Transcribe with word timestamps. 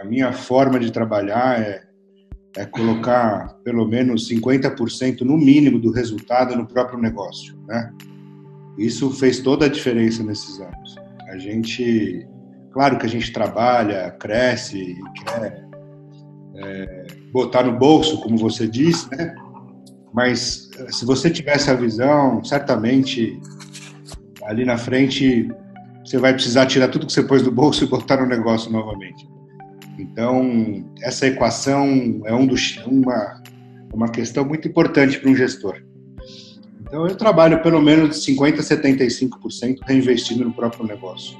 a 0.00 0.04
minha 0.04 0.32
forma 0.32 0.80
de 0.80 0.90
trabalhar 0.90 1.60
é, 1.60 1.82
é 2.56 2.64
colocar 2.64 3.54
pelo 3.62 3.86
menos 3.86 4.28
50% 4.30 5.20
no 5.20 5.36
mínimo 5.36 5.78
do 5.78 5.92
resultado 5.92 6.56
no 6.56 6.66
próprio 6.66 6.98
negócio, 6.98 7.54
né? 7.68 7.92
Isso 8.78 9.10
fez 9.10 9.40
toda 9.40 9.66
a 9.66 9.68
diferença 9.68 10.22
nesses 10.22 10.58
anos. 10.58 10.96
A 11.28 11.36
gente, 11.36 12.26
claro 12.72 12.98
que 12.98 13.04
a 13.04 13.08
gente 13.08 13.30
trabalha, 13.30 14.10
cresce 14.12 14.78
e 14.78 15.22
quer 15.22 15.68
é, 16.56 17.06
botar 17.30 17.62
no 17.62 17.78
bolso, 17.78 18.22
como 18.22 18.38
você 18.38 18.66
disse, 18.66 19.10
né? 19.10 19.34
Mas 20.14 20.70
eh, 20.78 20.90
se 20.90 21.04
você 21.04 21.30
tivesse 21.30 21.70
a 21.70 21.74
visão, 21.74 22.42
certamente 22.42 23.38
ali 24.44 24.64
na 24.64 24.78
frente 24.78 25.48
você 26.04 26.18
vai 26.18 26.32
precisar 26.32 26.66
tirar 26.66 26.88
tudo 26.88 27.06
que 27.06 27.12
você 27.12 27.22
pôs 27.22 27.42
do 27.42 27.52
bolso 27.52 27.84
e 27.84 27.86
botar 27.86 28.16
no 28.16 28.26
negócio 28.26 28.72
novamente. 28.72 29.28
Então, 29.98 30.84
essa 31.02 31.26
equação 31.26 32.22
é 32.24 32.34
um 32.34 32.46
dos, 32.46 32.78
uma, 32.86 33.42
uma 33.92 34.08
questão 34.08 34.44
muito 34.44 34.66
importante 34.66 35.18
para 35.18 35.30
um 35.30 35.36
gestor. 35.36 35.82
Então, 36.80 37.06
eu 37.06 37.16
trabalho 37.16 37.62
pelo 37.62 37.80
menos 37.80 38.24
de 38.24 38.32
50% 38.32 38.58
a 38.58 38.62
75% 38.62 39.78
reinvestindo 39.86 40.44
no 40.44 40.52
próprio 40.52 40.86
negócio. 40.86 41.38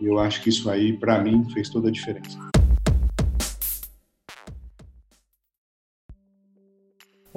E 0.00 0.06
eu 0.06 0.18
acho 0.18 0.42
que 0.42 0.50
isso 0.50 0.70
aí, 0.70 0.96
para 0.98 1.20
mim, 1.20 1.44
fez 1.52 1.68
toda 1.68 1.88
a 1.88 1.92
diferença. 1.92 2.47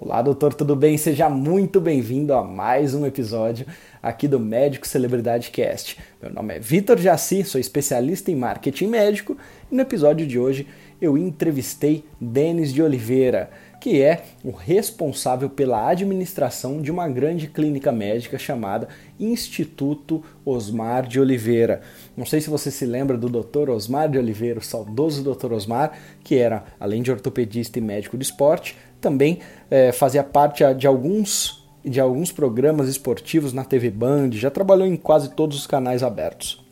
Olá, 0.04 0.20
doutor, 0.20 0.52
tudo 0.52 0.76
bem? 0.76 0.98
Seja 0.98 1.30
muito 1.30 1.80
bem-vindo 1.80 2.34
a 2.34 2.44
mais 2.44 2.96
um 2.96 3.06
episódio 3.06 3.68
aqui 4.02 4.28
do 4.28 4.40
Médico 4.40 4.88
Celebridade 4.88 5.52
Cast. 5.52 6.00
Meu 6.20 6.34
nome 6.34 6.56
é 6.56 6.60
Vitor 6.60 6.98
Jaci, 6.98 7.44
sou 7.44 7.62
especialista 7.62 8.32
em 8.32 8.36
marketing 8.36 8.88
médico 8.88 9.38
e 9.72 9.76
no 9.76 9.82
episódio 9.82 10.26
de 10.26 10.40
hoje 10.40 10.66
eu 11.00 11.16
entrevistei 11.16 12.04
Denis 12.20 12.74
de 12.74 12.82
Oliveira, 12.82 13.52
que 13.80 14.02
é 14.02 14.24
o 14.44 14.52
responsável 14.52 15.50
pela 15.50 15.88
administração 15.88 16.82
de 16.82 16.92
uma 16.92 17.08
grande 17.08 17.48
clínica 17.48 17.92
médica 17.92 18.40
chamada 18.40 18.88
Instituto 19.20 20.24
Osmar 20.44 21.08
de 21.08 21.20
Oliveira. 21.20 21.82
Não 22.16 22.26
sei 22.26 22.42
se 22.42 22.50
você 22.50 22.70
se 22.70 22.86
lembra 22.86 23.18
do 23.18 23.30
Dr. 23.30 23.70
Osmar 23.70 24.10
de 24.10 24.18
Oliveira, 24.18 24.60
o 24.60 24.64
saudoso 24.64 25.24
Dr. 25.24 25.54
Osmar, 25.54 25.98
que 26.24 26.36
era, 26.36 26.64
além 26.80 27.02
de 27.02 27.12
ortopedista 27.12 27.80
e 27.80 27.82
médico 27.82 28.18
de 28.18 28.24
esporte, 28.24 28.76
também 29.02 29.40
é, 29.70 29.92
fazia 29.92 30.24
parte 30.24 30.64
de 30.76 30.88
alguns 30.88 31.60
de 31.84 32.00
alguns 32.00 32.32
programas 32.32 32.88
esportivos 32.88 33.54
na 33.54 33.66
TV 33.66 33.90
Band, 33.90 34.34
já 34.34 34.52
trabalhou 34.52 34.86
em 34.86 34.96
quase 34.96 35.32
todos 35.32 35.58
os 35.58 35.66
canais 35.66 36.04
abertos. 36.04 36.64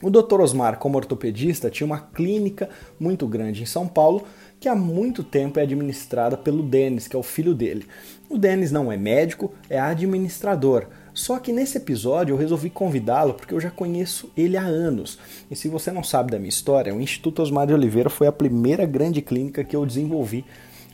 O 0.00 0.10
Dr. 0.10 0.40
Osmar, 0.40 0.78
como 0.78 0.96
ortopedista, 0.96 1.70
tinha 1.70 1.86
uma 1.86 1.98
clínica 1.98 2.68
muito 3.00 3.26
grande 3.26 3.62
em 3.62 3.66
São 3.66 3.88
Paulo 3.88 4.24
que 4.60 4.68
há 4.68 4.74
muito 4.74 5.22
tempo 5.22 5.58
é 5.58 5.62
administrada 5.62 6.36
pelo 6.36 6.62
Denis, 6.62 7.08
que 7.08 7.16
é 7.16 7.18
o 7.18 7.22
filho 7.22 7.54
dele. 7.54 7.86
O 8.30 8.38
Denis 8.38 8.72
não 8.72 8.90
é 8.90 8.96
médico, 8.96 9.52
é 9.68 9.78
administrador. 9.78 10.86
Só 11.12 11.38
que 11.38 11.52
nesse 11.52 11.76
episódio 11.76 12.32
eu 12.32 12.36
resolvi 12.38 12.70
convidá-lo 12.70 13.34
porque 13.34 13.54
eu 13.54 13.60
já 13.60 13.70
conheço 13.70 14.30
ele 14.36 14.56
há 14.56 14.62
anos. 14.62 15.18
E 15.50 15.54
se 15.54 15.68
você 15.68 15.92
não 15.92 16.02
sabe 16.02 16.32
da 16.32 16.38
minha 16.38 16.48
história, 16.48 16.94
o 16.94 17.00
Instituto 17.00 17.40
Osmar 17.40 17.66
de 17.66 17.74
Oliveira 17.74 18.10
foi 18.10 18.26
a 18.26 18.32
primeira 18.32 18.84
grande 18.84 19.22
clínica 19.22 19.62
que 19.62 19.76
eu 19.76 19.86
desenvolvi 19.86 20.44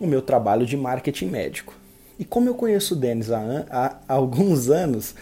o 0.00 0.06
meu 0.06 0.22
trabalho 0.22 0.64
de 0.64 0.76
marketing 0.76 1.26
médico. 1.26 1.74
E 2.18 2.24
como 2.24 2.48
eu 2.48 2.54
conheço 2.54 2.94
o 2.94 2.96
Denis 2.96 3.30
há, 3.30 3.66
há, 3.70 3.96
alguns 4.08 4.68
anos, 4.68 5.14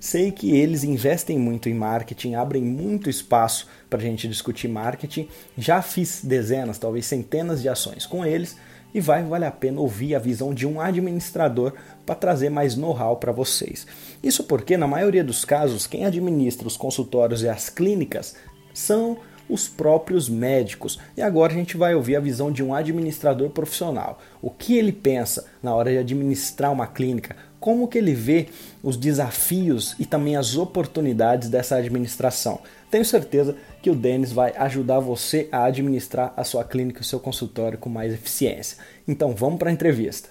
sei 0.00 0.32
que 0.32 0.54
eles 0.56 0.82
investem 0.82 1.38
muito 1.38 1.68
em 1.68 1.74
marketing, 1.74 2.34
abrem 2.34 2.62
muito 2.62 3.08
espaço 3.08 3.68
para 3.88 3.98
a 3.98 4.02
gente 4.02 4.26
discutir 4.26 4.68
marketing. 4.68 5.28
Já 5.56 5.80
fiz 5.80 6.22
dezenas, 6.24 6.78
talvez 6.78 7.06
centenas 7.06 7.62
de 7.62 7.68
ações 7.68 8.06
com 8.06 8.24
eles 8.24 8.56
e 8.94 9.00
vai 9.00 9.22
valer 9.22 9.46
a 9.46 9.50
pena 9.50 9.80
ouvir 9.80 10.14
a 10.14 10.18
visão 10.18 10.52
de 10.52 10.66
um 10.66 10.80
administrador 10.80 11.72
para 12.04 12.14
trazer 12.14 12.50
mais 12.50 12.76
know-how 12.76 13.16
para 13.16 13.32
vocês. 13.32 13.86
Isso 14.22 14.44
porque, 14.44 14.76
na 14.76 14.86
maioria 14.86 15.24
dos 15.24 15.44
casos, 15.44 15.86
quem 15.86 16.04
administra 16.04 16.66
os 16.66 16.76
consultórios 16.76 17.42
e 17.42 17.48
as 17.48 17.70
clínicas 17.70 18.34
são 18.74 19.18
os 19.52 19.68
próprios 19.68 20.30
médicos. 20.30 20.98
E 21.14 21.20
agora 21.20 21.52
a 21.52 21.56
gente 21.56 21.76
vai 21.76 21.94
ouvir 21.94 22.16
a 22.16 22.20
visão 22.20 22.50
de 22.50 22.62
um 22.62 22.74
administrador 22.74 23.50
profissional. 23.50 24.18
O 24.40 24.48
que 24.48 24.78
ele 24.78 24.92
pensa 24.92 25.44
na 25.62 25.74
hora 25.74 25.90
de 25.90 25.98
administrar 25.98 26.72
uma 26.72 26.86
clínica, 26.86 27.36
como 27.60 27.86
que 27.86 27.98
ele 27.98 28.14
vê 28.14 28.48
os 28.82 28.96
desafios 28.96 29.94
e 29.98 30.06
também 30.06 30.36
as 30.36 30.56
oportunidades 30.56 31.50
dessa 31.50 31.76
administração. 31.76 32.60
Tenho 32.90 33.04
certeza 33.04 33.54
que 33.82 33.90
o 33.90 33.94
Denis 33.94 34.32
vai 34.32 34.54
ajudar 34.56 35.00
você 35.00 35.48
a 35.52 35.64
administrar 35.64 36.32
a 36.34 36.44
sua 36.44 36.64
clínica 36.64 37.00
e 37.00 37.02
o 37.02 37.04
seu 37.04 37.20
consultório 37.20 37.78
com 37.78 37.90
mais 37.90 38.12
eficiência. 38.14 38.78
Então 39.06 39.34
vamos 39.34 39.58
para 39.58 39.68
a 39.68 39.72
entrevista. 39.72 40.30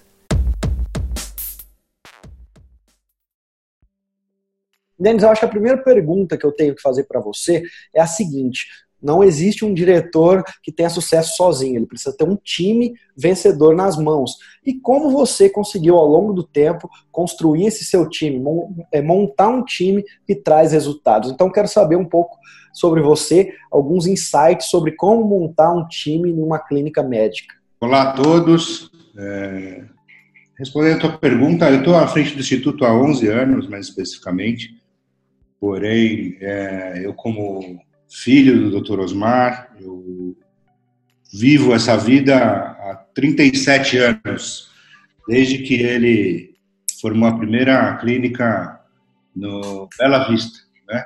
Denis, 5.00 5.24
eu 5.24 5.30
acho 5.30 5.42
que 5.42 5.46
a 5.46 5.50
primeira 5.50 5.78
pergunta 5.80 6.38
que 6.38 6.46
eu 6.46 6.52
tenho 6.52 6.76
que 6.76 6.82
fazer 6.82 7.06
para 7.06 7.20
você 7.20 7.64
é 7.94 8.00
a 8.00 8.06
seguinte: 8.06 8.68
não 9.02 9.24
existe 9.24 9.66
um 9.66 9.74
diretor 9.74 10.44
que 10.62 10.72
tenha 10.72 10.90
sucesso 10.90 11.36
sozinho, 11.36 11.78
ele 11.78 11.86
precisa 11.86 12.16
ter 12.16 12.24
um 12.24 12.36
time 12.36 12.94
vencedor 13.18 13.76
nas 13.76 13.98
mãos. 13.98 14.36
E 14.66 14.74
como 14.74 15.10
você 15.10 15.50
conseguiu 15.50 15.96
ao 15.96 16.08
longo 16.08 16.34
do 16.34 16.44
tempo 16.44 16.90
construir 17.12 17.66
esse 17.66 17.84
seu 17.84 18.08
time, 18.08 18.42
é, 18.92 19.02
montar 19.02 19.50
um 19.50 19.64
time 19.64 20.04
que 20.26 20.36
traz 20.36 20.72
resultados? 20.72 21.32
Então 21.32 21.52
quero 21.52 21.68
saber 21.68 21.96
um 21.96 22.06
pouco 22.06 22.38
sobre 22.74 23.02
você, 23.02 23.54
alguns 23.72 24.08
insights 24.08 24.68
sobre 24.68 24.94
como 24.94 25.26
montar 25.26 25.74
um 25.74 25.88
time 25.88 26.30
em 26.30 26.42
uma 26.42 26.60
clínica 26.60 27.04
médica. 27.04 27.56
Olá 27.80 28.04
a 28.04 28.14
todos. 28.14 28.92
É... 29.18 29.84
Respondendo 30.58 30.98
a 30.98 31.00
tua 31.00 31.18
pergunta, 31.18 31.70
eu 31.72 31.80
estou 31.80 31.96
à 31.96 32.08
frente 32.08 32.36
do 32.36 32.40
Instituto 32.40 32.86
há 32.86 32.94
11 32.94 33.28
anos, 33.28 33.68
mais 33.68 33.88
especificamente. 33.88 34.80
Porém, 35.60 36.38
é, 36.40 37.02
eu 37.04 37.16
como 37.16 37.80
filho 38.12 38.70
do 38.70 38.82
Dr. 38.82 39.00
Osmar, 39.00 39.74
eu 39.80 40.36
vivo 41.34 41.74
essa 41.74 41.96
vida 41.98 42.38
há 42.38 43.06
37 43.16 43.98
anos, 43.98 44.70
desde 45.28 45.60
que 45.60 45.76
ele 45.76 46.56
formou 47.00 47.30
a 47.30 47.38
primeira 47.38 47.96
clínica 47.98 48.80
no 49.34 49.88
Bela 49.98 50.30
Vista, 50.30 50.60
né? 50.88 51.06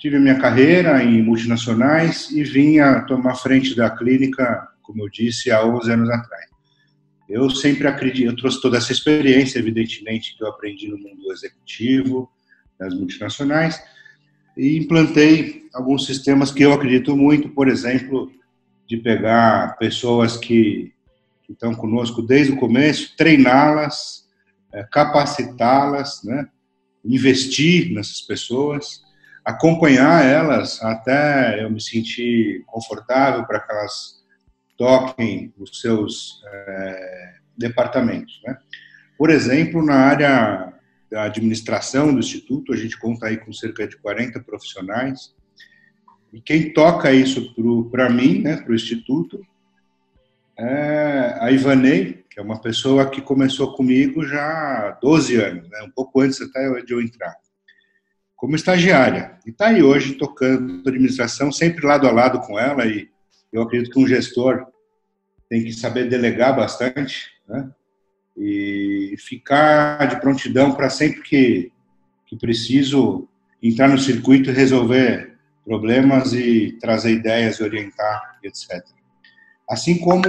Tive 0.00 0.18
minha 0.18 0.38
carreira 0.38 1.02
em 1.02 1.22
multinacionais 1.22 2.30
e 2.30 2.42
vinha 2.42 3.02
tomar 3.02 3.36
frente 3.36 3.74
da 3.74 3.88
clínica, 3.88 4.68
como 4.82 5.02
eu 5.02 5.08
disse, 5.08 5.50
há 5.50 5.64
11 5.64 5.92
anos 5.92 6.10
atrás. 6.10 6.46
Eu 7.28 7.48
sempre 7.50 7.88
acredito, 7.88 8.26
eu 8.26 8.36
trouxe 8.36 8.60
toda 8.60 8.76
essa 8.76 8.92
experiência, 8.92 9.58
evidentemente, 9.58 10.36
que 10.36 10.44
eu 10.44 10.48
aprendi 10.48 10.88
no 10.88 10.98
mundo 10.98 11.32
executivo, 11.32 12.30
das 12.78 12.94
multinacionais, 12.94 13.80
e 14.56 14.78
implantei 14.78 15.66
alguns 15.74 16.06
sistemas 16.06 16.50
que 16.50 16.62
eu 16.62 16.72
acredito 16.72 17.16
muito, 17.16 17.48
por 17.50 17.68
exemplo, 17.68 18.32
de 18.88 18.96
pegar 18.96 19.76
pessoas 19.78 20.36
que, 20.36 20.92
que 21.44 21.52
estão 21.52 21.74
conosco 21.74 22.22
desde 22.22 22.52
o 22.52 22.56
começo, 22.56 23.14
treiná-las, 23.16 24.26
é, 24.72 24.82
capacitá-las, 24.84 26.22
né, 26.24 26.48
investir 27.04 27.92
nessas 27.92 28.20
pessoas, 28.22 29.02
acompanhar 29.44 30.24
elas 30.24 30.82
até 30.82 31.62
eu 31.62 31.70
me 31.70 31.80
sentir 31.80 32.64
confortável 32.66 33.44
para 33.44 33.60
que 33.60 33.72
elas 33.72 34.24
toquem 34.76 35.52
os 35.58 35.80
seus 35.80 36.42
é, 36.46 37.34
departamentos. 37.56 38.40
Né? 38.44 38.56
Por 39.16 39.30
exemplo, 39.30 39.84
na 39.84 39.94
área 39.94 40.72
da 41.16 41.22
administração 41.22 42.12
do 42.12 42.20
Instituto, 42.20 42.74
a 42.74 42.76
gente 42.76 42.98
conta 42.98 43.28
aí 43.28 43.38
com 43.38 43.50
cerca 43.50 43.88
de 43.88 43.96
40 43.96 44.38
profissionais. 44.40 45.34
E 46.30 46.42
quem 46.42 46.74
toca 46.74 47.10
isso 47.10 47.54
para 47.90 48.10
mim, 48.10 48.42
né, 48.42 48.58
para 48.58 48.70
o 48.70 48.74
Instituto, 48.74 49.40
é 50.58 51.38
a 51.40 51.50
Ivanei, 51.50 52.22
que 52.28 52.38
é 52.38 52.42
uma 52.42 52.60
pessoa 52.60 53.08
que 53.08 53.22
começou 53.22 53.74
comigo 53.74 54.26
já 54.26 54.44
há 54.44 54.90
12 55.00 55.36
anos, 55.36 55.70
né, 55.70 55.82
um 55.84 55.90
pouco 55.90 56.20
antes 56.20 56.38
até 56.42 56.82
de 56.82 56.92
eu 56.92 57.00
entrar, 57.00 57.34
como 58.36 58.54
estagiária. 58.54 59.38
E 59.46 59.50
está 59.50 59.68
aí 59.68 59.82
hoje 59.82 60.16
tocando 60.16 60.86
administração, 60.86 61.50
sempre 61.50 61.86
lado 61.86 62.06
a 62.06 62.12
lado 62.12 62.40
com 62.40 62.58
ela, 62.58 62.84
e 62.84 63.08
eu 63.50 63.62
acredito 63.62 63.90
que 63.90 63.98
um 63.98 64.06
gestor 64.06 64.66
tem 65.48 65.64
que 65.64 65.72
saber 65.72 66.10
delegar 66.10 66.54
bastante, 66.54 67.30
né? 67.48 67.70
E 68.36 69.14
ficar 69.18 70.06
de 70.06 70.20
prontidão 70.20 70.72
para 70.72 70.90
sempre 70.90 71.22
que, 71.22 71.72
que 72.26 72.36
preciso 72.36 73.26
entrar 73.62 73.88
no 73.88 73.98
circuito 73.98 74.50
e 74.50 74.52
resolver 74.52 75.36
problemas 75.64 76.32
e 76.32 76.76
trazer 76.80 77.12
ideias, 77.12 77.60
orientar, 77.60 78.38
etc. 78.42 78.84
Assim 79.68 79.98
como 79.98 80.22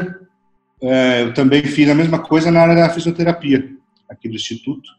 é, 0.82 1.24
eu 1.24 1.34
também 1.34 1.64
fiz 1.64 1.90
a 1.90 1.96
mesma 1.96 2.20
coisa 2.20 2.50
na 2.50 2.62
área 2.62 2.76
da 2.76 2.90
fisioterapia, 2.90 3.70
aqui 4.10 4.30
do 4.30 4.36
Instituto, 4.36 4.90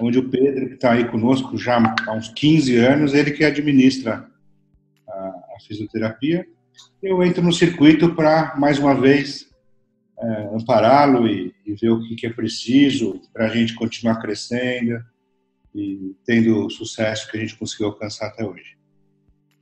onde 0.00 0.18
o 0.18 0.28
Pedro, 0.28 0.68
que 0.68 0.74
está 0.74 0.92
aí 0.92 1.08
conosco 1.08 1.56
já 1.56 1.78
há 2.06 2.12
uns 2.12 2.28
15 2.28 2.76
anos, 2.76 3.14
ele 3.14 3.30
que 3.30 3.44
administra 3.44 4.28
a, 5.08 5.12
a 5.12 5.56
fisioterapia. 5.66 6.46
eu 7.02 7.22
entro 7.22 7.42
no 7.42 7.52
circuito 7.52 8.14
para, 8.14 8.54
mais 8.56 8.78
uma 8.78 8.94
vez, 8.94 9.45
é, 10.18 10.48
ampará-lo 10.54 11.26
e, 11.26 11.54
e, 11.64 11.74
ver 11.74 11.90
o 11.90 12.00
que, 12.00 12.14
que 12.14 12.26
é 12.26 12.30
preciso 12.30 13.20
para 13.32 13.46
a 13.46 13.48
gente 13.48 13.74
continuar 13.74 14.16
crescendo 14.16 15.00
e 15.74 16.14
tendo 16.24 16.66
o 16.66 16.70
sucesso 16.70 17.30
que 17.30 17.36
a 17.36 17.40
gente 17.40 17.56
conseguiu 17.56 17.88
alcançar 17.88 18.28
até 18.28 18.44
hoje. 18.44 18.76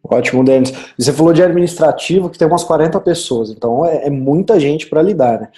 Ótimo, 0.02 0.44
Denis. 0.44 0.70
E 0.98 1.02
você 1.02 1.12
falou 1.12 1.32
de 1.32 1.42
administrativo, 1.42 2.28
que 2.28 2.38
tem 2.38 2.46
umas 2.46 2.62
40 2.62 3.00
pessoas, 3.00 3.50
então 3.50 3.84
é, 3.84 4.06
é 4.06 4.10
muita 4.10 4.60
gente 4.60 4.86
para 4.86 5.02
lidar, 5.02 5.40
né? 5.40 5.48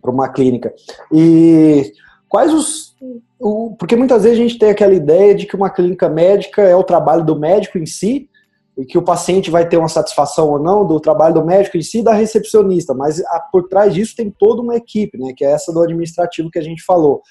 Para 0.00 0.10
uma 0.10 0.28
clínica. 0.28 0.74
E 1.10 1.92
quais 2.28 2.52
os. 2.52 2.94
O, 3.40 3.74
porque 3.76 3.96
muitas 3.96 4.22
vezes 4.22 4.38
a 4.38 4.42
gente 4.42 4.58
tem 4.58 4.70
aquela 4.70 4.94
ideia 4.94 5.34
de 5.34 5.46
que 5.46 5.56
uma 5.56 5.70
clínica 5.70 6.08
médica 6.08 6.62
é 6.62 6.76
o 6.76 6.84
trabalho 6.84 7.24
do 7.24 7.38
médico 7.38 7.78
em 7.78 7.86
si, 7.86 8.28
e 8.76 8.84
que 8.84 8.98
o 8.98 9.02
paciente 9.02 9.50
vai 9.50 9.68
ter 9.68 9.76
uma 9.76 9.88
satisfação 9.88 10.48
ou 10.48 10.58
não 10.58 10.86
do 10.86 10.98
trabalho 10.98 11.34
do 11.34 11.44
médico 11.44 11.76
em 11.76 11.82
si 11.82 12.00
e 12.00 12.02
da 12.02 12.12
recepcionista, 12.12 12.92
mas 12.92 13.22
por 13.52 13.68
trás 13.68 13.94
disso 13.94 14.16
tem 14.16 14.30
toda 14.30 14.62
uma 14.62 14.76
equipe, 14.76 15.16
né, 15.16 15.32
que 15.36 15.44
é 15.44 15.52
essa 15.52 15.72
do 15.72 15.80
administrativo 15.80 16.50
que 16.50 16.58
a 16.58 16.62
gente 16.62 16.82
falou. 16.82 17.22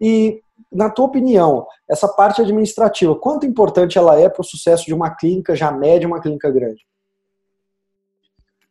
E, 0.00 0.40
na 0.72 0.88
tua 0.88 1.06
opinião, 1.06 1.66
essa 1.90 2.06
parte 2.06 2.40
administrativa, 2.40 3.14
quanto 3.16 3.46
importante 3.46 3.98
ela 3.98 4.18
é 4.18 4.28
para 4.28 4.40
o 4.40 4.44
sucesso 4.44 4.86
de 4.86 4.94
uma 4.94 5.10
clínica 5.10 5.56
já 5.56 5.72
média, 5.72 6.06
uma 6.06 6.20
clínica 6.20 6.50
grande? 6.50 6.86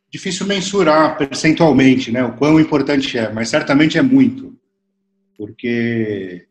Difícil 0.09 0.45
mensurar 0.45 1.17
percentualmente, 1.17 2.11
né, 2.11 2.23
o 2.23 2.37
quão 2.37 2.59
importante 2.59 3.17
é, 3.17 3.31
mas 3.31 3.49
certamente 3.49 3.97
é 3.97 4.01
muito, 4.01 4.55
porque 5.37 6.45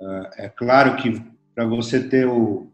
uh, 0.00 0.28
é 0.38 0.48
claro 0.48 0.96
que 0.96 1.20
para 1.54 1.66
você 1.66 2.00
ter 2.08 2.26
o, 2.26 2.67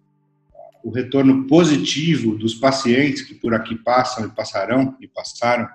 o 0.84 0.90
retorno 0.90 1.46
positivo 1.46 2.36
dos 2.36 2.54
pacientes 2.54 3.22
que 3.22 3.34
por 3.34 3.54
aqui 3.54 3.74
passam 3.74 4.26
e 4.26 4.28
passarão 4.28 4.94
e 5.00 5.08
passaram, 5.08 5.66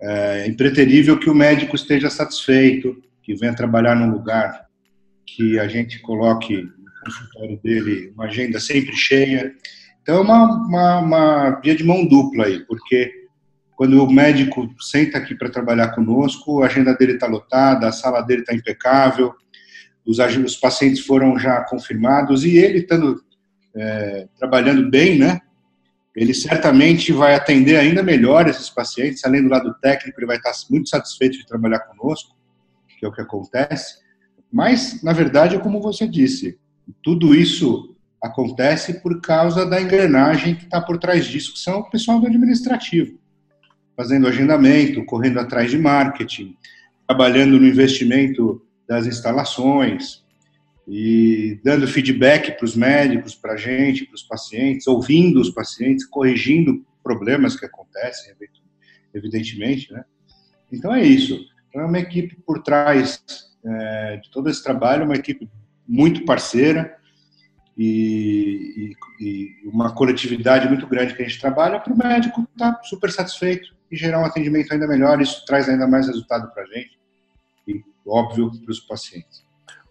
é 0.00 0.46
impreterível 0.46 1.18
que 1.18 1.28
o 1.28 1.34
médico 1.34 1.74
esteja 1.74 2.08
satisfeito, 2.08 3.02
que 3.20 3.34
venha 3.34 3.56
trabalhar 3.56 3.96
num 3.96 4.12
lugar 4.12 4.64
que 5.26 5.58
a 5.58 5.66
gente 5.66 5.98
coloque 5.98 6.62
no 6.62 7.04
consultório 7.04 7.60
dele 7.62 8.12
uma 8.14 8.26
agenda 8.26 8.60
sempre 8.60 8.94
cheia. 8.94 9.52
Então, 10.02 10.18
é 10.18 10.20
uma, 10.20 10.44
uma, 10.44 10.98
uma 11.00 11.60
via 11.60 11.74
de 11.74 11.82
mão 11.82 12.06
dupla 12.06 12.44
aí, 12.44 12.64
porque 12.64 13.12
quando 13.74 14.00
o 14.00 14.10
médico 14.10 14.72
senta 14.80 15.18
aqui 15.18 15.34
para 15.34 15.50
trabalhar 15.50 15.88
conosco, 15.88 16.62
a 16.62 16.66
agenda 16.66 16.94
dele 16.94 17.14
está 17.14 17.26
lotada, 17.26 17.88
a 17.88 17.92
sala 17.92 18.22
dele 18.22 18.42
está 18.42 18.54
impecável, 18.54 19.34
os, 20.06 20.18
os 20.18 20.56
pacientes 20.56 21.04
foram 21.04 21.36
já 21.36 21.62
confirmados 21.64 22.44
e 22.44 22.56
ele 22.56 22.78
estando 22.78 23.25
é, 23.76 24.28
trabalhando 24.38 24.90
bem, 24.90 25.18
né? 25.18 25.40
Ele 26.14 26.32
certamente 26.32 27.12
vai 27.12 27.34
atender 27.34 27.76
ainda 27.76 28.02
melhor 28.02 28.48
esses 28.48 28.70
pacientes, 28.70 29.24
além 29.24 29.42
do 29.42 29.50
lado 29.50 29.74
técnico, 29.82 30.18
ele 30.18 30.26
vai 30.26 30.38
estar 30.38 30.52
muito 30.70 30.88
satisfeito 30.88 31.36
de 31.36 31.46
trabalhar 31.46 31.80
conosco, 31.80 32.34
que 32.98 33.04
é 33.04 33.08
o 33.08 33.12
que 33.12 33.20
acontece. 33.20 33.98
Mas, 34.50 35.02
na 35.02 35.12
verdade, 35.12 35.56
é 35.56 35.58
como 35.58 35.82
você 35.82 36.08
disse, 36.08 36.58
tudo 37.02 37.34
isso 37.34 37.94
acontece 38.22 39.00
por 39.00 39.20
causa 39.20 39.66
da 39.66 39.80
engrenagem 39.80 40.54
que 40.54 40.64
está 40.64 40.80
por 40.80 40.96
trás 40.98 41.26
disso, 41.26 41.52
que 41.52 41.58
são 41.58 41.80
o 41.80 41.90
pessoal 41.90 42.18
do 42.18 42.26
administrativo, 42.26 43.18
fazendo 43.94 44.26
agendamento, 44.26 45.04
correndo 45.04 45.38
atrás 45.38 45.70
de 45.70 45.78
marketing, 45.78 46.56
trabalhando 47.06 47.60
no 47.60 47.66
investimento 47.66 48.62
das 48.88 49.06
instalações, 49.06 50.24
e 50.86 51.60
dando 51.64 51.88
feedback 51.88 52.52
para 52.52 52.64
os 52.64 52.76
médicos, 52.76 53.34
para 53.34 53.54
a 53.54 53.56
gente, 53.56 54.06
para 54.06 54.14
os 54.14 54.22
pacientes, 54.22 54.86
ouvindo 54.86 55.40
os 55.40 55.50
pacientes, 55.50 56.06
corrigindo 56.06 56.86
problemas 57.02 57.58
que 57.58 57.66
acontecem, 57.66 58.34
evidentemente, 59.12 59.92
né? 59.92 60.04
Então 60.72 60.94
é 60.94 61.02
isso. 61.02 61.38
Então 61.68 61.82
é 61.82 61.86
uma 61.86 61.98
equipe 61.98 62.36
por 62.46 62.62
trás 62.62 63.22
é, 63.64 64.16
de 64.18 64.30
todo 64.30 64.48
esse 64.48 64.62
trabalho, 64.62 65.04
uma 65.04 65.16
equipe 65.16 65.48
muito 65.86 66.24
parceira 66.24 66.96
e, 67.76 68.94
e, 69.20 69.24
e 69.24 69.68
uma 69.68 69.92
coletividade 69.92 70.68
muito 70.68 70.86
grande 70.86 71.14
que 71.14 71.22
a 71.22 71.28
gente 71.28 71.40
trabalha 71.40 71.80
para 71.80 71.92
o 71.92 71.98
médico 71.98 72.48
estar 72.52 72.72
tá 72.72 72.82
super 72.82 73.10
satisfeito 73.10 73.74
e 73.90 73.96
gerar 73.96 74.20
um 74.20 74.24
atendimento 74.24 74.72
ainda 74.72 74.86
melhor. 74.86 75.20
Isso 75.20 75.44
traz 75.46 75.68
ainda 75.68 75.86
mais 75.86 76.06
resultado 76.06 76.52
para 76.52 76.62
a 76.62 76.66
gente 76.66 76.98
e, 77.66 77.82
óbvio, 78.06 78.50
para 78.62 78.70
os 78.70 78.80
pacientes. 78.80 79.45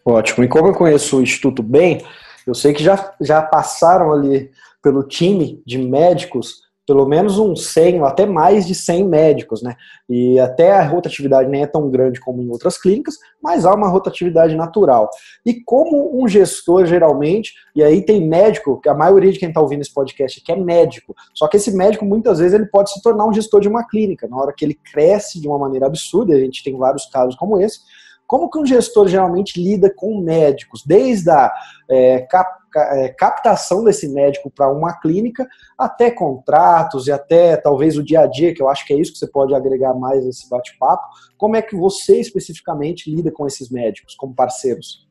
Ótimo. 0.05 0.43
E 0.43 0.47
como 0.47 0.67
eu 0.67 0.73
conheço 0.73 1.17
o 1.17 1.21
Instituto 1.21 1.63
bem, 1.63 2.05
eu 2.45 2.53
sei 2.53 2.73
que 2.73 2.83
já, 2.83 3.13
já 3.19 3.41
passaram 3.41 4.11
ali 4.13 4.51
pelo 4.81 5.03
time 5.03 5.63
de 5.65 5.79
médicos 5.79 6.65
pelo 6.87 7.05
menos 7.07 7.39
uns 7.39 7.65
100 7.67 8.01
ou 8.01 8.05
até 8.05 8.25
mais 8.25 8.67
de 8.67 8.75
100 8.75 9.07
médicos, 9.07 9.63
né? 9.63 9.75
E 10.07 10.39
até 10.39 10.71
a 10.71 10.87
rotatividade 10.87 11.49
nem 11.49 11.63
é 11.63 11.67
tão 11.67 11.89
grande 11.89 12.19
como 12.19 12.41
em 12.43 12.49
outras 12.49 12.77
clínicas, 12.77 13.15
mas 13.41 13.65
há 13.65 13.73
uma 13.73 13.87
rotatividade 13.87 14.55
natural. 14.55 15.09
E 15.45 15.55
como 15.65 16.21
um 16.21 16.27
gestor, 16.27 16.85
geralmente, 16.85 17.53
e 17.75 17.83
aí 17.83 18.05
tem 18.05 18.27
médico, 18.27 18.79
a 18.85 18.93
maioria 18.93 19.31
de 19.31 19.39
quem 19.39 19.49
está 19.49 19.61
ouvindo 19.61 19.81
esse 19.81 19.93
podcast 19.93 20.41
aqui 20.41 20.51
é 20.51 20.63
médico, 20.63 21.15
só 21.33 21.47
que 21.47 21.57
esse 21.57 21.75
médico, 21.75 22.05
muitas 22.05 22.37
vezes, 22.37 22.53
ele 22.53 22.67
pode 22.67 22.91
se 22.91 23.01
tornar 23.01 23.25
um 23.25 23.33
gestor 23.33 23.61
de 23.61 23.67
uma 23.67 23.87
clínica, 23.87 24.27
na 24.27 24.37
hora 24.37 24.53
que 24.55 24.63
ele 24.63 24.77
cresce 24.91 25.41
de 25.41 25.47
uma 25.47 25.57
maneira 25.57 25.87
absurda, 25.87 26.35
a 26.35 26.39
gente 26.39 26.63
tem 26.63 26.77
vários 26.77 27.07
casos 27.07 27.35
como 27.35 27.59
esse, 27.59 27.79
como 28.27 28.49
que 28.49 28.57
um 28.57 28.65
gestor 28.65 29.07
geralmente 29.07 29.61
lida 29.61 29.93
com 29.93 30.21
médicos, 30.21 30.83
desde 30.85 31.29
a 31.29 31.51
é, 31.89 32.21
cap, 32.21 32.59
é, 32.75 33.09
captação 33.09 33.83
desse 33.83 34.07
médico 34.07 34.49
para 34.49 34.71
uma 34.71 34.93
clínica, 34.99 35.47
até 35.77 36.09
contratos 36.09 37.07
e 37.07 37.11
até 37.11 37.55
talvez 37.57 37.97
o 37.97 38.03
dia 38.03 38.21
a 38.21 38.27
dia, 38.27 38.53
que 38.53 38.61
eu 38.61 38.69
acho 38.69 38.85
que 38.85 38.93
é 38.93 38.99
isso 38.99 39.13
que 39.13 39.19
você 39.19 39.27
pode 39.27 39.53
agregar 39.53 39.93
mais 39.93 40.25
nesse 40.25 40.49
bate-papo. 40.49 41.07
Como 41.37 41.55
é 41.55 41.61
que 41.61 41.75
você 41.75 42.19
especificamente 42.19 43.13
lida 43.13 43.31
com 43.31 43.45
esses 43.45 43.69
médicos 43.69 44.15
como 44.15 44.33
parceiros? 44.33 45.07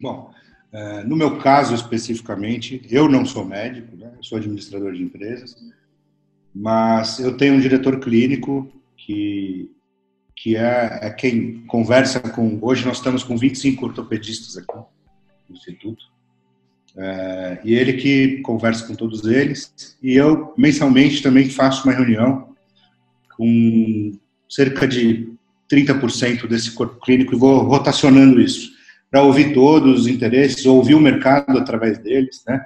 Bom, 0.00 0.30
é, 0.72 1.02
no 1.02 1.16
meu 1.16 1.38
caso 1.38 1.74
especificamente, 1.74 2.80
eu 2.88 3.08
não 3.08 3.26
sou 3.26 3.44
médico, 3.44 3.96
né? 3.96 4.12
eu 4.16 4.22
sou 4.22 4.38
administrador 4.38 4.92
de 4.92 5.02
empresas, 5.02 5.56
mas 6.54 7.18
eu 7.18 7.36
tenho 7.36 7.54
um 7.54 7.60
diretor 7.60 7.98
clínico 7.98 8.68
que 8.96 9.70
que 10.42 10.56
é, 10.56 11.00
é, 11.02 11.10
quem 11.10 11.62
conversa 11.66 12.18
com. 12.18 12.58
Hoje 12.62 12.86
nós 12.86 12.96
estamos 12.96 13.22
com 13.22 13.36
25 13.36 13.84
ortopedistas 13.84 14.56
aqui 14.56 14.74
no 14.74 15.54
Instituto. 15.54 16.06
É, 16.96 17.60
e 17.62 17.74
ele 17.74 17.92
que 17.94 18.40
conversa 18.40 18.86
com 18.86 18.94
todos 18.94 19.24
eles. 19.26 19.96
E 20.02 20.14
eu, 20.16 20.54
mensalmente, 20.56 21.22
também 21.22 21.50
faço 21.50 21.86
uma 21.86 21.94
reunião 21.94 22.56
com 23.36 24.12
cerca 24.48 24.88
de 24.88 25.30
30% 25.70 26.46
desse 26.48 26.70
corpo 26.72 26.98
clínico 27.00 27.34
e 27.34 27.38
vou 27.38 27.62
rotacionando 27.62 28.40
isso 28.40 28.70
para 29.10 29.22
ouvir 29.22 29.52
todos 29.52 30.00
os 30.00 30.06
interesses, 30.06 30.64
ouvir 30.64 30.94
o 30.94 31.00
mercado 31.00 31.58
através 31.58 31.98
deles, 31.98 32.42
né? 32.46 32.64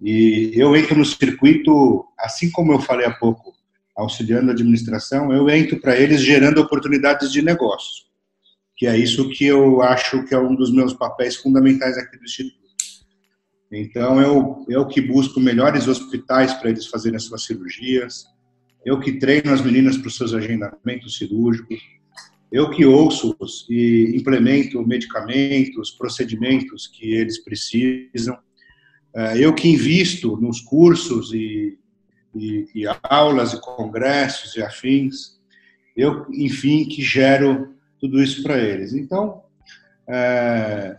E 0.00 0.52
eu 0.54 0.74
entro 0.74 0.96
no 0.96 1.04
circuito, 1.04 2.06
assim 2.18 2.50
como 2.50 2.72
eu 2.72 2.80
falei 2.80 3.06
há 3.06 3.12
pouco, 3.12 3.55
auxiliando 3.96 4.50
a 4.50 4.52
administração, 4.52 5.32
eu 5.32 5.48
entro 5.48 5.80
para 5.80 5.98
eles 5.98 6.20
gerando 6.20 6.60
oportunidades 6.60 7.32
de 7.32 7.40
negócio, 7.40 8.04
que 8.76 8.86
é 8.86 8.96
isso 8.96 9.30
que 9.30 9.46
eu 9.46 9.80
acho 9.82 10.24
que 10.24 10.34
é 10.34 10.38
um 10.38 10.54
dos 10.54 10.72
meus 10.72 10.92
papéis 10.92 11.36
fundamentais 11.36 11.96
aqui 11.96 12.18
do 12.18 12.24
Instituto. 12.24 12.66
Então, 13.72 14.20
eu, 14.20 14.64
eu 14.68 14.86
que 14.86 15.00
busco 15.00 15.40
melhores 15.40 15.88
hospitais 15.88 16.52
para 16.54 16.70
eles 16.70 16.86
fazerem 16.86 17.16
as 17.16 17.24
suas 17.24 17.44
cirurgias, 17.44 18.24
eu 18.84 19.00
que 19.00 19.18
treino 19.18 19.52
as 19.52 19.60
meninas 19.60 19.96
para 19.96 20.08
os 20.08 20.16
seus 20.16 20.32
agendamentos 20.32 21.16
cirúrgicos, 21.16 21.80
eu 22.52 22.70
que 22.70 22.86
ouço-os 22.86 23.66
e 23.68 24.14
implemento 24.16 24.80
medicamentos, 24.86 25.90
procedimentos 25.90 26.86
que 26.86 27.12
eles 27.12 27.42
precisam, 27.42 28.38
é, 29.14 29.38
eu 29.38 29.52
que 29.52 29.68
invisto 29.68 30.36
nos 30.36 30.60
cursos 30.60 31.32
e 31.32 31.76
e, 32.38 32.68
e 32.74 32.84
aulas 33.02 33.52
e 33.52 33.60
congressos 33.60 34.56
e 34.56 34.62
afins, 34.62 35.36
eu, 35.96 36.26
enfim, 36.30 36.84
que 36.84 37.02
gero 37.02 37.74
tudo 37.98 38.22
isso 38.22 38.42
para 38.42 38.58
eles. 38.58 38.92
Então, 38.92 39.42
é, 40.08 40.96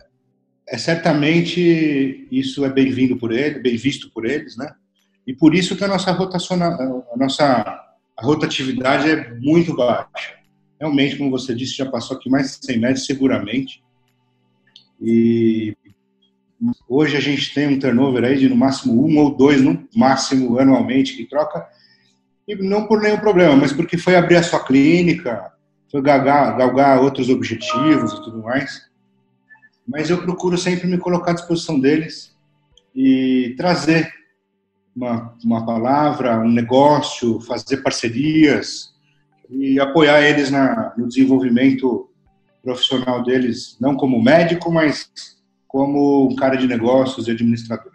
é, 0.68 0.78
certamente 0.78 2.26
isso 2.30 2.64
é 2.64 2.68
bem-vindo 2.68 3.16
por 3.16 3.32
eles, 3.32 3.62
bem 3.62 3.76
visto 3.76 4.10
por 4.10 4.26
eles, 4.26 4.56
né? 4.56 4.70
E 5.26 5.32
por 5.32 5.54
isso 5.54 5.76
que 5.76 5.84
a 5.84 5.88
nossa 5.88 6.10
rotação, 6.10 6.60
a 6.62 7.16
nossa 7.16 7.44
a 8.18 8.24
rotatividade 8.24 9.08
é 9.08 9.34
muito 9.34 9.76
baixa. 9.76 10.36
Realmente, 10.80 11.16
como 11.16 11.30
você 11.30 11.54
disse, 11.54 11.76
já 11.76 11.88
passou 11.88 12.16
aqui 12.16 12.28
mais 12.28 12.58
de 12.58 12.66
100 12.66 12.78
metros, 12.80 13.06
seguramente. 13.06 13.82
E 15.00 15.76
Hoje 16.88 17.16
a 17.16 17.20
gente 17.20 17.54
tem 17.54 17.68
um 17.68 17.78
turnover 17.78 18.24
aí 18.24 18.36
de 18.36 18.48
no 18.48 18.56
máximo 18.56 19.06
um 19.06 19.18
ou 19.18 19.34
dois, 19.34 19.62
no 19.62 19.88
máximo 19.94 20.58
anualmente, 20.58 21.16
que 21.16 21.24
troca, 21.24 21.66
e 22.46 22.56
não 22.56 22.86
por 22.86 23.00
nenhum 23.00 23.18
problema, 23.18 23.54
mas 23.54 23.72
porque 23.72 23.96
foi 23.96 24.16
abrir 24.16 24.36
a 24.36 24.42
sua 24.42 24.64
clínica, 24.64 25.52
foi 25.90 26.02
galgar, 26.02 26.56
galgar 26.56 27.00
outros 27.00 27.28
objetivos 27.28 28.12
e 28.12 28.24
tudo 28.24 28.42
mais. 28.42 28.88
Mas 29.86 30.10
eu 30.10 30.22
procuro 30.22 30.58
sempre 30.58 30.86
me 30.86 30.98
colocar 30.98 31.30
à 31.30 31.34
disposição 31.34 31.78
deles 31.78 32.36
e 32.94 33.54
trazer 33.56 34.12
uma, 34.96 35.34
uma 35.44 35.64
palavra, 35.64 36.40
um 36.40 36.50
negócio, 36.50 37.40
fazer 37.42 37.78
parcerias 37.78 38.92
e 39.48 39.78
apoiar 39.78 40.22
eles 40.22 40.50
na, 40.50 40.92
no 40.96 41.06
desenvolvimento 41.06 42.10
profissional 42.62 43.22
deles, 43.22 43.76
não 43.80 43.96
como 43.96 44.22
médico, 44.22 44.70
mas 44.70 45.10
como 45.68 46.26
um 46.26 46.34
cara 46.34 46.56
de 46.56 46.66
negócios 46.66 47.28
e 47.28 47.30
administrador. 47.30 47.92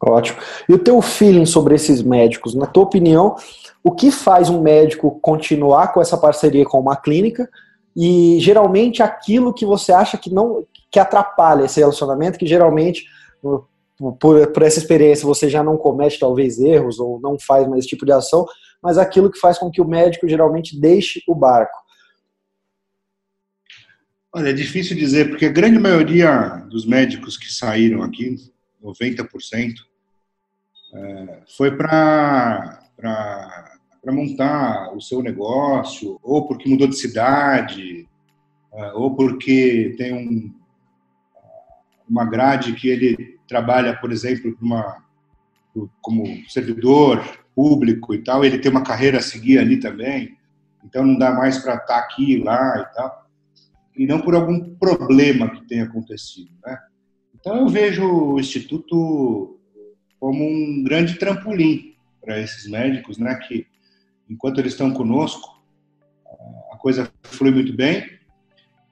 Ótimo. 0.00 0.38
E 0.68 0.74
o 0.74 0.78
teu 0.78 1.00
feeling 1.00 1.46
sobre 1.46 1.74
esses 1.74 2.02
médicos? 2.02 2.54
Na 2.54 2.66
tua 2.66 2.84
opinião, 2.84 3.34
o 3.82 3.90
que 3.90 4.10
faz 4.10 4.50
um 4.50 4.60
médico 4.60 5.18
continuar 5.20 5.92
com 5.92 6.00
essa 6.00 6.18
parceria 6.18 6.64
com 6.64 6.78
uma 6.78 6.96
clínica 6.96 7.48
e 7.96 8.36
geralmente 8.40 9.02
aquilo 9.02 9.54
que 9.54 9.64
você 9.64 9.92
acha 9.92 10.18
que 10.18 10.32
não 10.32 10.64
que 10.90 10.98
atrapalha 10.98 11.64
esse 11.64 11.80
relacionamento, 11.80 12.38
que 12.38 12.46
geralmente 12.46 13.04
por, 13.40 14.46
por 14.48 14.62
essa 14.62 14.78
experiência 14.78 15.26
você 15.26 15.48
já 15.48 15.62
não 15.62 15.76
comete 15.76 16.18
talvez 16.18 16.58
erros 16.58 17.00
ou 17.00 17.18
não 17.20 17.38
faz 17.38 17.66
mais 17.66 17.80
esse 17.80 17.88
tipo 17.88 18.04
de 18.04 18.12
ação, 18.12 18.46
mas 18.82 18.98
aquilo 18.98 19.30
que 19.30 19.38
faz 19.38 19.58
com 19.58 19.70
que 19.70 19.80
o 19.80 19.88
médico 19.88 20.28
geralmente 20.28 20.78
deixe 20.78 21.22
o 21.26 21.34
barco. 21.34 21.85
Olha, 24.36 24.50
é 24.50 24.52
difícil 24.52 24.94
dizer, 24.94 25.30
porque 25.30 25.46
a 25.46 25.50
grande 25.50 25.78
maioria 25.78 26.62
dos 26.68 26.84
médicos 26.84 27.38
que 27.38 27.50
saíram 27.50 28.02
aqui, 28.02 28.36
90%, 28.84 29.76
é, 30.92 31.42
foi 31.56 31.74
para 31.74 32.82
montar 34.04 34.94
o 34.94 35.00
seu 35.00 35.22
negócio, 35.22 36.20
ou 36.22 36.46
porque 36.46 36.68
mudou 36.68 36.86
de 36.86 36.98
cidade, 36.98 38.06
é, 38.74 38.92
ou 38.92 39.16
porque 39.16 39.94
tem 39.96 40.12
um, 40.12 40.54
uma 42.06 42.26
grade 42.26 42.74
que 42.74 42.90
ele 42.90 43.38
trabalha, 43.48 43.96
por 43.96 44.12
exemplo, 44.12 44.54
uma, 44.60 45.02
como 46.02 46.26
servidor 46.46 47.24
público 47.54 48.12
e 48.12 48.22
tal, 48.22 48.44
ele 48.44 48.58
tem 48.58 48.70
uma 48.70 48.84
carreira 48.84 49.16
a 49.16 49.22
seguir 49.22 49.58
ali 49.58 49.80
também, 49.80 50.36
então 50.84 51.06
não 51.06 51.16
dá 51.16 51.32
mais 51.32 51.56
para 51.56 51.76
estar 51.76 51.86
tá 51.86 51.98
aqui 52.00 52.34
e 52.34 52.42
lá 52.44 52.86
e 52.86 52.94
tal 52.94 53.25
e 53.96 54.06
não 54.06 54.20
por 54.20 54.34
algum 54.34 54.76
problema 54.76 55.50
que 55.50 55.66
tenha 55.66 55.84
acontecido. 55.84 56.50
Né? 56.64 56.78
Então 57.34 57.56
eu 57.56 57.68
vejo 57.68 58.04
o 58.04 58.40
Instituto 58.40 59.58
como 60.18 60.44
um 60.44 60.82
grande 60.82 61.18
trampolim 61.18 61.94
para 62.20 62.40
esses 62.40 62.68
médicos, 62.68 63.18
né, 63.18 63.34
que 63.36 63.66
enquanto 64.28 64.58
eles 64.58 64.72
estão 64.72 64.92
conosco, 64.92 65.62
a 66.72 66.76
coisa 66.76 67.10
flui 67.22 67.52
muito 67.52 67.72
bem, 67.72 68.18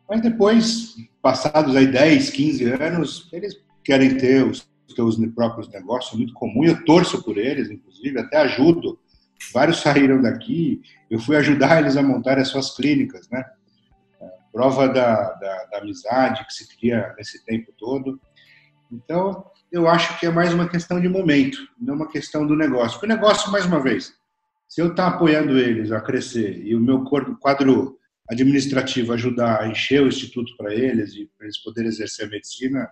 mas 0.09 0.21
depois, 0.21 0.95
passados 1.21 1.75
aí 1.75 1.87
10, 1.87 2.31
15 2.31 2.65
anos, 2.65 3.29
eles 3.33 3.57
querem 3.83 4.17
ter 4.17 4.47
os 4.47 4.69
seus 4.95 5.17
próprios 5.35 5.69
negócios, 5.69 6.15
é 6.15 6.17
muito 6.17 6.35
comum, 6.35 6.65
eu 6.65 6.85
torço 6.85 7.23
por 7.23 7.37
eles, 7.37 7.71
inclusive, 7.71 8.21
até 8.21 8.37
ajudo. 8.37 8.99
Vários 9.53 9.81
saíram 9.81 10.23
daqui, 10.23 10.81
eu 11.11 11.19
fui 11.19 11.37
ajudar 11.37 11.81
eles 11.81 11.97
a 11.97 12.03
montar 12.03 12.39
as 12.39 12.49
suas 12.49 12.77
clínicas, 12.77 13.29
né? 13.29 13.45
Prova 14.55 14.89
da, 14.89 15.33
da, 15.33 15.65
da 15.65 15.79
amizade 15.79 16.47
que 16.47 16.55
se 16.55 16.69
cria 16.77 17.13
nesse 17.19 17.45
tempo 17.45 17.73
todo. 17.77 18.21
Então, 18.93 19.45
eu 19.73 19.89
acho 19.89 20.17
que 20.21 20.27
é 20.27 20.31
mais 20.31 20.55
uma 20.55 20.69
questão 20.69 21.01
de 21.01 21.09
momento, 21.09 21.59
não 21.77 21.97
uma 21.97 22.09
questão 22.09 22.47
do 22.47 22.55
negócio. 22.55 22.93
Porque 22.93 23.13
o 23.13 23.17
negócio, 23.17 23.51
mais 23.51 23.67
uma 23.67 23.83
vez, 23.83 24.15
se 24.69 24.81
eu 24.81 24.91
estar 24.91 25.09
apoiando 25.09 25.59
eles 25.59 25.91
a 25.91 26.01
crescer 26.01 26.65
e 26.65 26.73
o 26.77 26.81
meu 26.81 27.03
quadro 27.41 27.99
administrativo 28.31 29.13
ajudar 29.13 29.61
a 29.61 29.67
encher 29.67 30.01
o 30.01 30.07
instituto 30.07 30.57
para 30.57 30.73
eles 30.73 31.15
e 31.15 31.29
para 31.37 31.47
eles 31.47 31.59
poderem 31.59 31.89
exercer 31.89 32.27
a 32.27 32.31
medicina, 32.31 32.89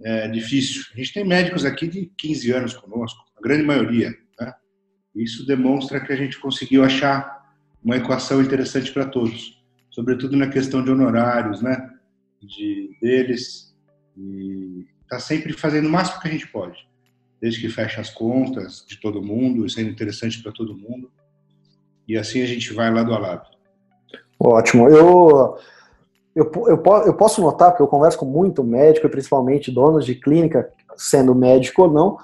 é 0.00 0.28
difícil. 0.28 0.84
A 0.94 0.96
gente 0.96 1.12
tem 1.12 1.24
médicos 1.24 1.64
aqui 1.64 1.88
de 1.88 2.06
15 2.16 2.52
anos 2.52 2.74
conosco, 2.74 3.20
a 3.36 3.42
grande 3.42 3.64
maioria. 3.64 4.14
Né? 4.40 4.54
Isso 5.16 5.44
demonstra 5.44 6.00
que 6.00 6.12
a 6.12 6.16
gente 6.16 6.38
conseguiu 6.38 6.84
achar 6.84 7.42
uma 7.82 7.96
equação 7.96 8.40
interessante 8.40 8.92
para 8.92 9.06
todos 9.06 9.60
sobretudo 9.92 10.36
na 10.36 10.48
questão 10.48 10.82
de 10.82 10.90
honorários, 10.90 11.62
né, 11.62 11.88
de 12.40 12.96
deles 13.00 13.72
e 14.16 14.86
está 15.02 15.20
sempre 15.20 15.52
fazendo 15.52 15.86
o 15.86 15.90
máximo 15.90 16.20
que 16.20 16.28
a 16.28 16.30
gente 16.32 16.48
pode, 16.48 16.88
desde 17.40 17.60
que 17.60 17.68
feche 17.68 18.00
as 18.00 18.10
contas 18.10 18.84
de 18.88 19.00
todo 19.00 19.22
mundo, 19.22 19.68
sendo 19.68 19.90
interessante 19.90 20.42
para 20.42 20.50
todo 20.50 20.76
mundo. 20.76 21.10
E 22.08 22.16
assim 22.16 22.42
a 22.42 22.46
gente 22.46 22.72
vai 22.72 22.90
lado 22.90 23.14
a 23.14 23.18
lado. 23.18 23.46
Ótimo. 24.40 24.88
Eu 24.88 25.56
eu, 26.34 26.50
eu, 26.66 26.82
eu 27.06 27.14
posso 27.14 27.42
notar, 27.42 27.70
porque 27.70 27.82
eu 27.82 27.86
converso 27.86 28.18
com 28.18 28.24
muito 28.24 28.64
médico, 28.64 29.08
principalmente 29.08 29.70
donos 29.70 30.06
de 30.06 30.14
clínica, 30.14 30.70
sendo 30.96 31.34
médico 31.34 31.82
ou 31.82 31.90
não, 31.90 32.16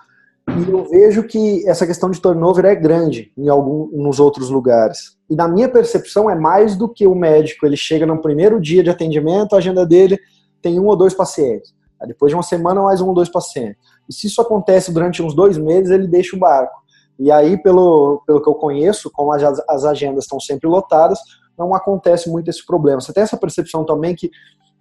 e 0.48 0.70
eu 0.70 0.88
vejo 0.88 1.22
que 1.24 1.68
essa 1.68 1.86
questão 1.86 2.10
de 2.10 2.20
turnover 2.20 2.64
é 2.64 2.74
grande 2.74 3.30
em 3.36 3.48
alguns 3.48 3.92
nos 3.92 4.18
outros 4.18 4.48
lugares. 4.48 5.17
E 5.28 5.36
na 5.36 5.46
minha 5.46 5.68
percepção 5.68 6.30
é 6.30 6.34
mais 6.34 6.76
do 6.76 6.88
que 6.88 7.06
o 7.06 7.14
médico, 7.14 7.66
ele 7.66 7.76
chega 7.76 8.06
no 8.06 8.20
primeiro 8.20 8.60
dia 8.60 8.82
de 8.82 8.90
atendimento, 8.90 9.54
a 9.54 9.58
agenda 9.58 9.84
dele 9.84 10.18
tem 10.62 10.80
um 10.80 10.86
ou 10.86 10.96
dois 10.96 11.14
pacientes. 11.14 11.74
Aí 12.00 12.08
depois 12.08 12.30
de 12.30 12.36
uma 12.36 12.42
semana, 12.42 12.82
mais 12.82 13.00
um 13.00 13.08
ou 13.08 13.14
dois 13.14 13.28
pacientes. 13.28 13.76
E 14.08 14.14
se 14.14 14.26
isso 14.26 14.40
acontece 14.40 14.92
durante 14.92 15.22
uns 15.22 15.34
dois 15.34 15.58
meses, 15.58 15.90
ele 15.90 16.06
deixa 16.06 16.34
o 16.34 16.38
barco. 16.38 16.74
E 17.18 17.32
aí, 17.32 17.60
pelo, 17.60 18.22
pelo 18.26 18.40
que 18.40 18.48
eu 18.48 18.54
conheço, 18.54 19.10
como 19.12 19.32
as, 19.32 19.42
as 19.68 19.84
agendas 19.84 20.24
estão 20.24 20.38
sempre 20.38 20.68
lotadas, 20.68 21.18
não 21.58 21.74
acontece 21.74 22.30
muito 22.30 22.48
esse 22.48 22.64
problema. 22.64 23.00
Você 23.00 23.12
tem 23.12 23.24
essa 23.24 23.36
percepção 23.36 23.84
também 23.84 24.14
que 24.14 24.30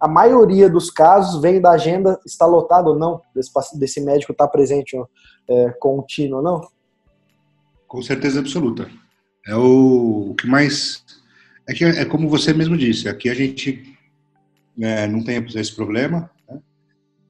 a 0.00 0.06
maioria 0.06 0.70
dos 0.70 0.90
casos 0.90 1.42
vem 1.42 1.60
da 1.60 1.72
agenda 1.72 2.18
está 2.24 2.46
lotado 2.46 2.90
ou 2.90 2.98
não, 2.98 3.20
desse, 3.34 3.50
desse 3.78 4.00
médico 4.00 4.30
estar 4.30 4.46
tá 4.46 4.50
presente 4.50 4.96
é, 5.48 5.70
contínuo 5.80 6.38
ou 6.38 6.42
não? 6.42 6.60
Com 7.88 8.00
certeza 8.00 8.38
absoluta. 8.38 8.88
É 9.48 9.56
o, 9.56 10.34
que 10.38 10.46
mais. 10.46 11.02
É, 11.66 11.72
que 11.72 11.82
é 11.82 12.04
como 12.04 12.28
você 12.28 12.52
mesmo 12.52 12.76
disse, 12.76 13.08
aqui 13.08 13.30
a 13.30 13.34
gente 13.34 13.96
é, 14.78 15.06
não 15.06 15.24
tem 15.24 15.42
esse 15.54 15.74
problema. 15.74 16.30
Né? 16.46 16.60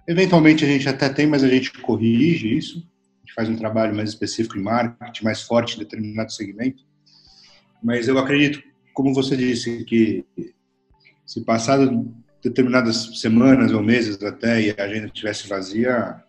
Eventualmente 0.09 0.65
a 0.65 0.69
gente 0.69 0.89
até 0.89 1.09
tem, 1.09 1.29
mas 1.29 1.45
a 1.45 1.49
gente 1.49 1.73
corrige 1.81 2.57
isso. 2.57 2.79
A 2.79 3.21
gente 3.21 3.35
faz 3.35 3.49
um 3.49 3.55
trabalho 3.55 3.95
mais 3.95 4.09
específico 4.09 4.59
em 4.59 4.63
marketing, 4.63 5.25
mais 5.25 5.43
forte 5.43 5.77
em 5.77 5.79
determinado 5.79 6.33
segmento. 6.33 6.85
Mas 7.81 8.09
eu 8.09 8.19
acredito, 8.19 8.61
como 8.93 9.15
você 9.15 9.37
disse, 9.37 9.85
que 9.85 10.25
se 11.25 11.45
passado 11.45 12.13
determinadas 12.43 13.21
semanas 13.21 13.71
ou 13.71 13.81
meses 13.81 14.21
até 14.25 14.61
e 14.61 14.71
a 14.73 14.83
agenda 14.83 15.07
estivesse 15.07 15.49
vazia, 15.49 16.21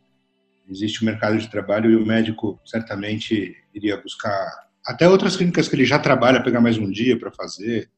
existe 0.69 1.01
o 1.01 1.03
um 1.03 1.10
mercado 1.10 1.36
de 1.39 1.50
trabalho 1.50 1.89
e 1.89 1.96
o 1.96 2.05
médico 2.05 2.60
certamente 2.63 3.58
iria 3.74 3.98
buscar 3.98 4.68
até 4.89 5.08
outras 5.08 5.38
clínicas 5.38 5.67
que 5.67 5.75
ele 5.75 5.86
já 5.86 6.00
trabalha, 6.00 6.41
pegar 6.41 6.60
mais 6.60 6.75
um 6.75 6.89
dia 6.89 7.17
para 7.17 7.31
fazer 7.31 7.91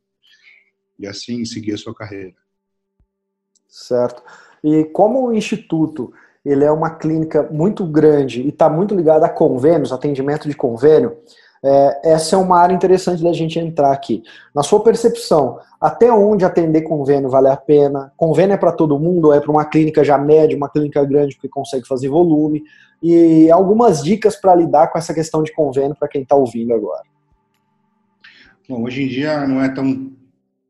e 0.99 1.07
assim 1.07 1.45
seguir 1.45 1.73
a 1.73 1.77
sua 1.77 1.95
carreira. 1.95 2.33
Certo. 3.65 4.21
E 4.61 4.83
como 4.85 5.25
o 5.25 5.33
Instituto 5.33 6.11
ele 6.43 6.65
é 6.65 6.71
uma 6.71 6.89
clínica 6.89 7.47
muito 7.49 7.85
grande 7.85 8.41
e 8.41 8.49
está 8.49 8.69
muito 8.69 8.93
ligado 8.93 9.23
a 9.23 9.29
convênios, 9.29 9.93
atendimento 9.93 10.49
de 10.49 10.55
convênio, 10.55 11.17
é, 11.63 12.11
essa 12.11 12.35
é 12.35 12.39
uma 12.39 12.59
área 12.59 12.73
interessante 12.73 13.23
da 13.23 13.31
gente 13.31 13.57
entrar 13.57 13.93
aqui. 13.93 14.21
Na 14.53 14.61
sua 14.61 14.83
percepção, 14.83 15.59
até 15.81 16.13
onde 16.13 16.45
atender 16.45 16.83
convênio 16.83 17.27
vale 17.27 17.47
a 17.47 17.57
pena? 17.57 18.13
Convênio 18.15 18.53
é 18.53 18.57
para 18.57 18.71
todo 18.71 18.99
mundo 18.99 19.33
é 19.33 19.39
para 19.39 19.49
uma 19.49 19.65
clínica 19.65 20.03
já 20.03 20.15
média, 20.15 20.55
uma 20.55 20.69
clínica 20.69 21.03
grande 21.03 21.35
que 21.35 21.49
consegue 21.49 21.87
fazer 21.87 22.07
volume? 22.07 22.63
E 23.01 23.49
algumas 23.49 24.03
dicas 24.03 24.35
para 24.35 24.53
lidar 24.53 24.91
com 24.91 24.99
essa 24.99 25.11
questão 25.11 25.41
de 25.41 25.51
convênio 25.51 25.95
para 25.97 26.07
quem 26.07 26.21
está 26.21 26.35
ouvindo 26.35 26.71
agora. 26.71 27.01
Bom, 28.69 28.83
hoje 28.83 29.01
em 29.01 29.07
dia 29.07 29.47
não 29.47 29.59
é 29.59 29.69
tão, 29.69 30.13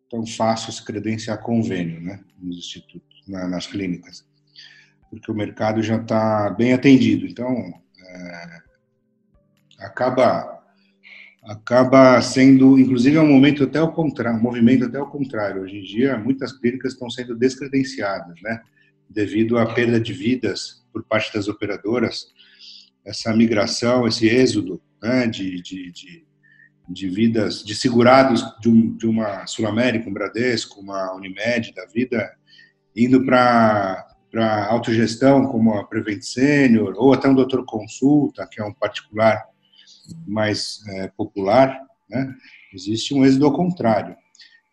tão 0.10 0.26
fácil 0.26 0.72
se 0.72 0.84
credenciar 0.84 1.44
convênio 1.44 2.00
né, 2.00 2.22
nos 2.40 2.60
institutos, 2.60 3.22
na, 3.28 3.50
nas 3.50 3.68
clínicas, 3.68 4.26
porque 5.10 5.30
o 5.30 5.36
mercado 5.36 5.84
já 5.84 5.98
está 5.98 6.50
bem 6.52 6.72
atendido. 6.72 7.26
Então, 7.26 7.52
é, 7.52 8.60
acaba 9.78 10.61
acaba 11.44 12.22
sendo, 12.22 12.78
inclusive, 12.78 13.18
é 13.18 13.22
um 13.22 13.28
momento 13.28 13.64
até 13.64 13.82
o 13.82 13.92
contrário, 13.92 14.40
um 14.40 14.44
movimento 14.44 14.86
até 14.86 15.00
o 15.00 15.08
contrário. 15.08 15.64
Hoje 15.64 15.78
em 15.78 15.84
dia, 15.84 16.18
muitas 16.18 16.52
clínicas 16.52 16.94
estão 16.94 17.10
sendo 17.10 17.36
descredenciadas, 17.36 18.40
né? 18.42 18.62
Devido 19.10 19.58
à 19.58 19.74
perda 19.74 20.00
de 20.00 20.14
vidas 20.14 20.84
por 20.94 21.04
parte 21.04 21.34
das 21.34 21.48
operadoras, 21.48 22.28
essa 23.04 23.36
migração, 23.36 24.08
esse 24.08 24.28
êxodo 24.28 24.82
né, 25.02 25.26
de, 25.26 25.62
de, 25.62 25.92
de, 25.92 26.26
de 26.88 27.10
vidas, 27.10 27.64
de 27.64 27.74
segurados 27.74 28.46
de, 28.60 28.70
um, 28.70 28.96
de 28.96 29.08
uma 29.08 29.48
Sul 29.48 29.68
América, 29.68 30.10
um 30.10 30.14
Bradesco, 30.14 30.80
uma 30.80 31.14
Unimed 31.16 31.74
da 31.74 31.86
vida, 31.88 32.32
indo 32.96 33.26
para 33.26 34.08
para 34.32 34.66
autogestão, 34.68 35.46
como 35.48 35.74
a 35.74 35.84
Prevent 35.86 36.22
Senior, 36.22 36.94
ou 36.96 37.12
até 37.14 37.28
um 37.28 37.36
doutor 37.36 37.66
consulta, 37.66 38.48
que 38.50 38.62
é 38.62 38.64
um 38.64 38.74
particular 38.74 39.51
mais 40.28 40.80
é, 40.88 41.08
popular, 41.10 41.80
né, 42.10 42.34
existe 42.74 43.14
um 43.14 43.26
êxodo 43.26 43.46
ao 43.46 43.54
contrário. 43.54 44.16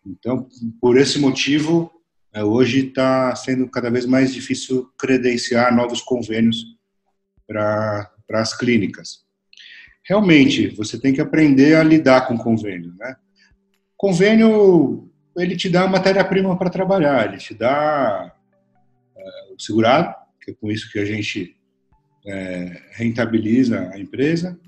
Então, 0.05 0.47
por 0.81 0.97
esse 0.97 1.19
motivo, 1.19 1.91
é, 2.33 2.43
hoje 2.43 2.87
está 2.87 3.35
sendo 3.35 3.67
cada 3.69 3.89
vez 3.89 4.05
mais 4.05 4.33
difícil 4.33 4.89
credenciar 4.97 5.75
novos 5.75 6.01
convênios 6.01 6.77
para 7.47 8.11
as 8.33 8.55
clínicas. 8.55 9.25
realmente 10.03 10.69
você 10.69 10.99
tem 10.99 11.13
que 11.13 11.21
aprender 11.21 11.75
a 11.75 11.83
lidar 11.83 12.27
com 12.27 12.37
convênio, 12.37 12.93
né? 12.97 13.15
Convênio 13.97 15.09
ele 15.35 15.55
te 15.55 15.69
dá 15.69 15.87
matéria-prima 15.87 16.57
para 16.57 16.69
trabalhar, 16.69 17.27
ele 17.27 17.37
te 17.37 17.53
dá 17.53 18.33
é, 19.15 19.53
o 19.53 19.59
segurado, 19.59 20.15
que 20.41 20.51
é 20.51 20.53
com 20.53 20.71
isso 20.71 20.91
que 20.91 20.99
a 20.99 21.05
gente 21.05 21.55
é, 22.25 22.81
rentabiliza 22.91 23.89
a 23.93 23.99
empresa. 23.99 24.59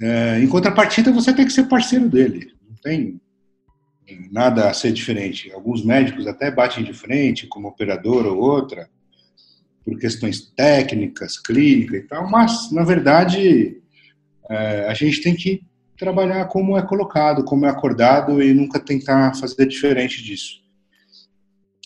É, 0.00 0.40
em 0.40 0.46
contrapartida, 0.46 1.10
você 1.10 1.32
tem 1.32 1.44
que 1.44 1.52
ser 1.52 1.64
parceiro 1.64 2.08
dele. 2.08 2.52
Não 2.68 2.76
tem 2.76 3.20
nada 4.30 4.70
a 4.70 4.74
ser 4.74 4.92
diferente. 4.92 5.50
Alguns 5.52 5.84
médicos 5.84 6.26
até 6.26 6.50
batem 6.50 6.84
de 6.84 6.92
frente, 6.92 7.46
como 7.46 7.68
operador 7.68 8.26
ou 8.26 8.38
outra, 8.38 8.88
por 9.84 9.98
questões 9.98 10.40
técnicas, 10.40 11.38
clínicas 11.38 12.00
e 12.00 12.02
tal, 12.02 12.30
mas, 12.30 12.70
na 12.70 12.84
verdade, 12.84 13.80
é, 14.50 14.86
a 14.88 14.94
gente 14.94 15.22
tem 15.22 15.34
que 15.34 15.62
trabalhar 15.96 16.44
como 16.46 16.76
é 16.76 16.82
colocado, 16.82 17.44
como 17.44 17.66
é 17.66 17.70
acordado 17.70 18.42
e 18.42 18.54
nunca 18.54 18.78
tentar 18.78 19.34
fazer 19.34 19.66
diferente 19.66 20.22
disso. 20.22 20.62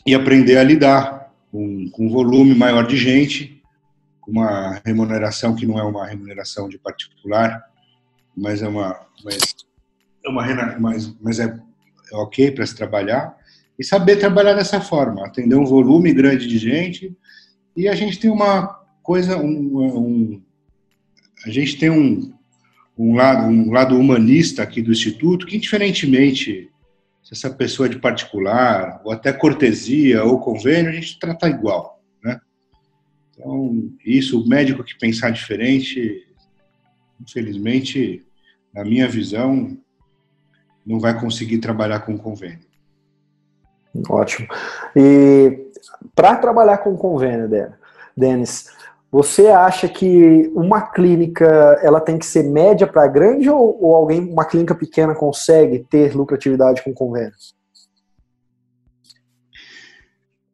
E 0.07 0.14
aprender 0.14 0.59
a 0.59 0.64
lidar 0.64 1.33
com, 1.50 1.88
com 1.90 2.07
um 2.07 2.11
volume 2.11 2.54
maior 2.54 2.87
de 2.87 2.97
gente, 2.97 3.62
com 4.21 4.33
uma 4.33 4.81
remuneração 4.85 5.54
que 5.54 5.66
não 5.66 5.78
é 5.78 5.83
uma 5.83 6.07
remuneração 6.07 6.69
de 6.69 6.78
particular, 6.78 7.62
mas 8.36 8.62
é 8.62 8.68
uma, 8.68 9.00
mas 9.24 9.54
é 10.24 10.28
uma 10.28 10.78
mas, 10.78 11.14
mas 11.20 11.38
é, 11.40 11.58
é 12.12 12.16
ok 12.16 12.50
para 12.50 12.66
se 12.66 12.74
trabalhar 12.74 13.36
e 13.78 13.84
saber 13.84 14.16
trabalhar 14.16 14.54
dessa 14.54 14.80
forma, 14.80 15.26
atender 15.26 15.54
um 15.54 15.64
volume 15.64 16.12
grande 16.12 16.46
de 16.46 16.58
gente 16.58 17.16
e 17.76 17.88
a 17.88 17.94
gente 17.94 18.18
tem 18.18 18.30
uma 18.30 18.66
coisa, 19.02 19.36
um, 19.36 19.78
um 19.98 20.42
a 21.44 21.50
gente 21.50 21.76
tem 21.78 21.90
um, 21.90 22.32
um 22.96 23.16
lado, 23.16 23.46
um 23.46 23.72
lado 23.72 23.98
humanista 23.98 24.62
aqui 24.62 24.80
do 24.80 24.92
Instituto, 24.92 25.46
que 25.46 25.56
indiferentemente 25.56 26.70
se 27.22 27.34
essa 27.34 27.50
pessoa 27.50 27.86
é 27.86 27.90
de 27.90 27.98
particular, 27.98 29.00
ou 29.04 29.12
até 29.12 29.32
cortesia, 29.32 30.24
ou 30.24 30.40
convênio, 30.40 30.90
a 30.90 30.94
gente 30.94 31.18
trata 31.18 31.48
igual, 31.48 32.02
né? 32.22 32.40
Então, 33.32 33.90
isso, 34.04 34.42
o 34.42 34.48
médico 34.48 34.82
que 34.84 34.98
pensar 34.98 35.30
diferente, 35.30 36.26
infelizmente, 37.23 38.26
na 38.75 38.85
minha 38.85 39.09
visão, 39.09 39.76
não 40.85 40.99
vai 40.99 41.19
conseguir 41.19 41.59
trabalhar 41.59 42.00
com 42.00 42.19
convênio. 42.19 42.67
Ótimo. 44.09 44.49
E 44.97 45.71
para 46.14 46.37
trabalhar 46.37 46.79
com 46.79 46.97
convênio, 46.97 47.49
Denis, 48.17 48.71
você 49.11 49.49
acha 49.49 49.88
que 49.88 50.50
uma 50.55 50.81
clínica 50.81 51.45
ela 51.83 52.00
tem 52.00 52.19
que 52.19 52.25
ser 52.25 52.45
média 52.45 52.87
para 52.87 53.07
grande 53.07 53.49
ou, 53.50 53.79
ou, 53.83 53.95
alguém, 53.95 54.21
uma 54.21 54.45
clínica 54.45 54.75
pequena 54.75 55.14
consegue 55.14 55.81
ter 55.81 56.17
lucratividade 56.17 56.83
com 56.83 56.95
convênio? 56.95 57.33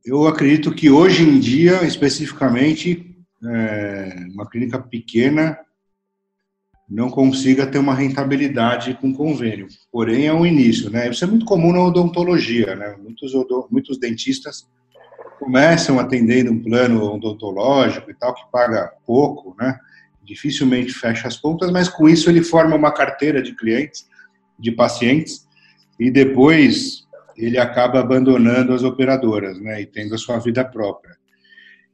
Eu 0.05 0.27
acredito 0.27 0.75
que 0.75 0.91
hoje 0.91 1.23
em 1.23 1.39
dia, 1.39 1.85
especificamente, 1.85 3.17
é, 3.45 4.27
uma 4.35 4.49
clínica 4.49 4.79
pequena 4.81 5.57
não 6.88 7.11
consiga 7.11 7.66
ter 7.66 7.78
uma 7.78 7.95
rentabilidade 7.95 8.95
com 8.95 9.12
convênio. 9.12 9.68
Porém, 9.92 10.26
é 10.26 10.33
um 10.33 10.47
início, 10.47 10.88
né? 10.88 11.11
Isso 11.11 11.23
é 11.23 11.26
muito 11.26 11.45
comum 11.45 11.73
na 11.73 11.83
odontologia, 11.83 12.75
né? 12.75 12.97
Muitos, 12.99 13.33
muitos 13.71 13.99
dentistas 13.99 14.66
começam 15.38 15.99
atendendo 16.00 16.50
um 16.50 16.59
plano 16.59 17.12
odontológico 17.12 18.11
e 18.11 18.14
tal, 18.14 18.35
que 18.35 18.42
paga 18.50 18.92
pouco, 19.07 19.54
né? 19.59 19.78
Dificilmente 20.25 20.93
fecha 20.93 21.28
as 21.28 21.36
contas, 21.36 21.71
mas 21.71 21.89
com 21.89 22.08
isso 22.08 22.30
ele 22.30 22.43
forma 22.43 22.75
uma 22.75 22.93
carteira 22.93 23.43
de 23.43 23.54
clientes, 23.54 24.06
de 24.58 24.73
pacientes, 24.73 25.47
e 26.00 26.10
depois 26.10 27.06
ele 27.36 27.58
acaba 27.58 28.00
abandonando 28.00 28.73
as 28.73 28.82
operadoras, 28.82 29.60
né? 29.60 29.82
E 29.82 29.86
tendo 29.86 30.15
a 30.15 30.19
sua 30.19 30.39
vida 30.39 30.65
própria. 30.65 31.19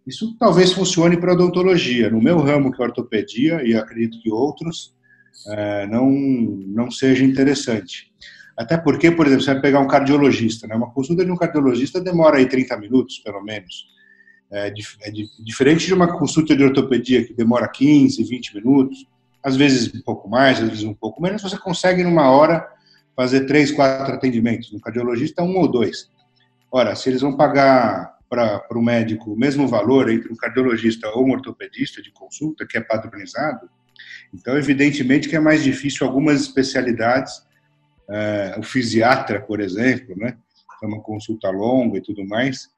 Isso 0.06 0.36
talvez 0.38 0.72
funcione 0.72 1.16
para 1.16 1.32
odontologia. 1.32 2.10
No 2.10 2.20
meu 2.20 2.38
ramo, 2.38 2.70
que 2.70 2.82
é 2.82 2.84
ortopedia, 2.84 3.62
e 3.64 3.74
acredito 3.74 4.20
que 4.20 4.30
outros, 4.30 4.94
é, 5.48 5.86
não, 5.86 6.10
não 6.10 6.90
seja 6.90 7.24
interessante. 7.24 8.12
Até 8.56 8.76
porque, 8.76 9.10
por 9.10 9.26
exemplo, 9.26 9.44
você 9.44 9.52
vai 9.52 9.62
pegar 9.62 9.80
um 9.80 9.88
cardiologista, 9.88 10.66
né? 10.66 10.76
Uma 10.76 10.92
consulta 10.92 11.24
de 11.24 11.30
um 11.30 11.36
cardiologista 11.36 12.00
demora 12.00 12.36
aí 12.36 12.46
30 12.46 12.76
minutos, 12.76 13.18
pelo 13.18 13.42
menos. 13.42 13.86
É, 14.50 14.68
é 14.68 15.10
diferente 15.40 15.86
de 15.86 15.94
uma 15.94 16.18
consulta 16.18 16.54
de 16.54 16.62
ortopedia 16.62 17.24
que 17.26 17.34
demora 17.34 17.66
15, 17.66 18.22
20 18.22 18.54
minutos, 18.54 19.06
às 19.42 19.56
vezes 19.56 19.92
um 19.92 20.00
pouco 20.00 20.28
mais, 20.28 20.60
às 20.62 20.68
vezes 20.68 20.84
um 20.84 20.94
pouco 20.94 21.20
menos, 21.20 21.42
você 21.42 21.58
consegue 21.58 22.04
numa 22.04 22.30
hora 22.30 22.66
fazer 23.16 23.46
três, 23.46 23.72
quatro 23.72 24.14
atendimentos. 24.14 24.72
No 24.72 24.80
cardiologista, 24.80 25.42
um 25.42 25.56
ou 25.58 25.68
dois. 25.68 26.08
Ora, 26.70 26.94
se 26.94 27.08
eles 27.08 27.20
vão 27.20 27.36
pagar 27.36 28.13
para 28.28 28.66
o 28.72 28.82
médico 28.82 29.32
o 29.32 29.38
mesmo 29.38 29.68
valor 29.68 30.10
entre 30.10 30.32
um 30.32 30.36
cardiologista 30.36 31.08
ou 31.10 31.26
um 31.26 31.32
ortopedista 31.32 32.02
de 32.02 32.10
consulta, 32.10 32.66
que 32.66 32.76
é 32.76 32.80
padronizado, 32.80 33.68
então, 34.32 34.56
evidentemente 34.56 35.28
que 35.28 35.36
é 35.36 35.40
mais 35.40 35.62
difícil 35.62 36.06
algumas 36.06 36.40
especialidades 36.40 37.42
é, 38.08 38.56
o 38.58 38.62
fisiatra, 38.62 39.40
por 39.40 39.60
exemplo, 39.60 40.14
né, 40.16 40.36
é 40.82 40.86
uma 40.86 41.00
consulta 41.00 41.48
longa 41.50 41.98
e 41.98 42.02
tudo 42.02 42.26
mais, 42.26 42.68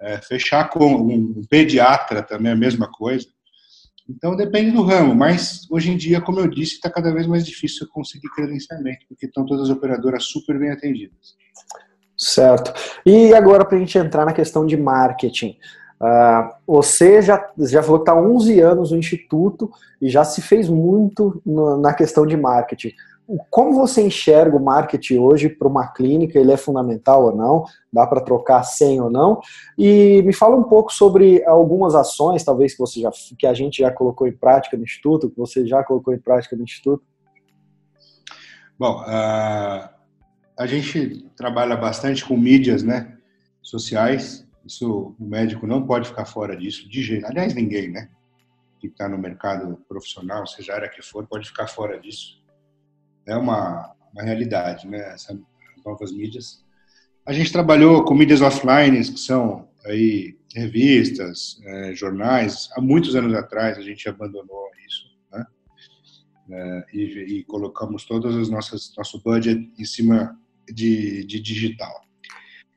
é, 0.00 0.18
fechar 0.18 0.70
com 0.70 0.94
um 0.94 1.42
pediatra 1.44 2.22
também 2.22 2.50
é 2.50 2.54
a 2.54 2.58
mesma 2.58 2.90
coisa. 2.90 3.26
Então 4.08 4.34
depende 4.34 4.70
do 4.70 4.82
ramo, 4.82 5.14
mas 5.14 5.70
hoje 5.70 5.90
em 5.90 5.96
dia, 5.96 6.20
como 6.20 6.40
eu 6.40 6.48
disse, 6.48 6.74
está 6.74 6.90
cada 6.90 7.12
vez 7.12 7.26
mais 7.26 7.44
difícil 7.44 7.86
conseguir 7.88 8.28
credenciamento, 8.30 9.06
porque 9.08 9.26
estão 9.26 9.44
todas 9.44 9.68
as 9.68 9.76
operadoras 9.76 10.24
super 10.24 10.58
bem 10.58 10.70
atendidas. 10.70 11.36
Certo. 12.20 12.72
E 13.06 13.32
agora 13.34 13.64
para 13.64 13.76
a 13.76 13.80
gente 13.80 13.96
entrar 13.96 14.26
na 14.26 14.32
questão 14.32 14.66
de 14.66 14.76
marketing. 14.76 15.56
Uh, 16.00 16.50
você 16.66 17.20
já, 17.20 17.50
já 17.58 17.82
falou 17.82 17.98
que 17.98 18.10
está 18.10 18.14
11 18.14 18.60
anos 18.60 18.90
no 18.90 18.98
Instituto 18.98 19.70
e 20.00 20.08
já 20.08 20.24
se 20.24 20.40
fez 20.40 20.68
muito 20.68 21.40
no, 21.44 21.76
na 21.76 21.92
questão 21.92 22.26
de 22.26 22.36
marketing 22.36 22.92
como 23.48 23.74
você 23.74 24.02
enxerga 24.02 24.56
o 24.56 24.62
marketing 24.62 25.18
hoje 25.18 25.48
para 25.48 25.68
uma 25.68 25.86
clínica? 25.88 26.38
Ele 26.38 26.52
é 26.52 26.56
fundamental 26.56 27.24
ou 27.24 27.36
não? 27.36 27.64
Dá 27.92 28.06
para 28.06 28.20
trocar 28.20 28.62
sem 28.64 29.00
ou 29.00 29.10
não? 29.10 29.40
E 29.78 30.22
me 30.22 30.32
fala 30.32 30.56
um 30.56 30.64
pouco 30.64 30.92
sobre 30.92 31.44
algumas 31.44 31.94
ações, 31.94 32.42
talvez 32.42 32.72
que 32.72 32.80
você 32.80 33.00
já 33.00 33.10
que 33.38 33.46
a 33.46 33.54
gente 33.54 33.78
já 33.78 33.90
colocou 33.90 34.26
em 34.26 34.32
prática 34.32 34.76
no 34.76 34.82
instituto, 34.82 35.30
que 35.30 35.38
você 35.38 35.66
já 35.66 35.84
colocou 35.84 36.12
em 36.12 36.18
prática 36.18 36.56
no 36.56 36.64
instituto. 36.64 37.02
Bom, 38.78 39.02
uh, 39.02 39.88
a 40.60 40.66
gente 40.66 41.26
trabalha 41.36 41.76
bastante 41.76 42.24
com 42.24 42.36
mídias, 42.36 42.82
né, 42.82 43.16
sociais. 43.62 44.46
Isso 44.64 45.16
o 45.18 45.24
médico 45.24 45.66
não 45.66 45.86
pode 45.86 46.08
ficar 46.08 46.26
fora 46.26 46.56
disso, 46.56 46.88
de 46.88 47.02
jeito. 47.02 47.26
Aliás, 47.26 47.54
ninguém, 47.54 47.90
né, 47.90 48.10
que 48.78 48.86
está 48.86 49.08
no 49.08 49.18
mercado 49.18 49.82
profissional, 49.88 50.46
seja 50.46 50.72
a 50.72 50.76
área 50.76 50.88
que 50.88 51.02
for, 51.02 51.26
pode 51.26 51.48
ficar 51.48 51.66
fora 51.66 51.98
disso 51.98 52.40
é 53.26 53.36
uma, 53.36 53.94
uma 54.12 54.22
realidade, 54.22 54.86
né? 54.86 55.12
Essas 55.14 55.38
novas 55.84 56.12
mídias. 56.12 56.64
A 57.24 57.32
gente 57.32 57.52
trabalhou 57.52 58.04
com 58.04 58.14
mídias 58.14 58.40
offline, 58.40 58.98
que 58.98 59.20
são 59.20 59.68
aí 59.84 60.36
revistas, 60.54 61.60
é, 61.64 61.94
jornais. 61.94 62.68
Há 62.74 62.80
muitos 62.80 63.14
anos 63.14 63.34
atrás 63.34 63.78
a 63.78 63.82
gente 63.82 64.08
abandonou 64.08 64.68
isso, 64.86 65.04
né? 65.30 65.46
É, 66.50 66.84
e, 66.92 67.02
e, 67.38 67.44
colocamos 67.44 68.04
todas 68.04 68.34
as 68.34 68.48
nossas 68.48 68.92
nosso 68.96 69.22
budget 69.22 69.70
em 69.78 69.84
cima 69.84 70.36
de, 70.68 71.24
de 71.24 71.40
digital. 71.40 72.04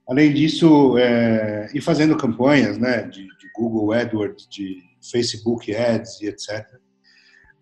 Além 0.08 0.34
disso, 0.34 0.98
é, 0.98 1.69
e 1.74 1.80
fazendo 1.80 2.17
campanhas, 2.17 2.78
né, 2.78 3.04
de, 3.04 3.24
de 3.24 3.52
Google 3.56 3.93
AdWords, 3.93 4.48
de 4.50 4.84
Facebook 5.02 5.74
Ads 5.74 6.22
e 6.22 6.28
etc. 6.28 6.67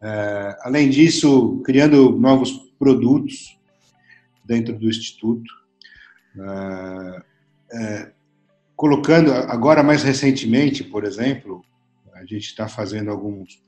É, 0.01 0.57
além 0.61 0.89
disso, 0.89 1.61
criando 1.63 2.17
novos 2.17 2.51
produtos 2.79 3.59
dentro 4.43 4.77
do 4.77 4.89
Instituto, 4.89 5.51
é, 6.39 7.23
é, 7.73 8.11
colocando, 8.75 9.31
agora 9.31 9.83
mais 9.83 10.01
recentemente, 10.01 10.83
por 10.83 11.03
exemplo, 11.03 11.63
a 12.13 12.21
gente 12.21 12.45
está 12.45 12.67
fazendo 12.67 13.11
alguns, 13.11 13.61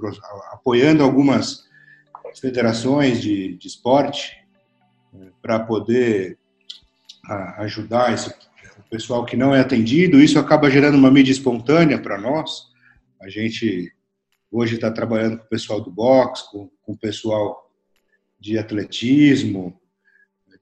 apoiando 0.51 1.03
algumas 1.03 1.65
federações 2.39 3.21
de, 3.21 3.55
de 3.55 3.67
esporte 3.67 4.35
é, 5.13 5.27
para 5.41 5.59
poder 5.59 6.37
a, 7.25 7.63
ajudar 7.63 8.13
esse, 8.13 8.29
o 8.29 8.89
pessoal 8.89 9.25
que 9.25 9.35
não 9.35 9.53
é 9.53 9.59
atendido. 9.59 10.21
Isso 10.21 10.39
acaba 10.39 10.69
gerando 10.69 10.95
uma 10.95 11.11
mídia 11.11 11.31
espontânea 11.31 11.99
para 11.99 12.19
nós. 12.19 12.67
A 13.21 13.29
gente 13.29 13.93
hoje 14.51 14.75
está 14.75 14.91
trabalhando 14.91 15.39
com 15.39 15.45
o 15.45 15.49
pessoal 15.49 15.81
do 15.81 15.91
boxe, 15.91 16.49
com, 16.51 16.69
com 16.83 16.91
o 16.93 16.97
pessoal 16.97 17.71
de 18.39 18.57
atletismo, 18.57 19.79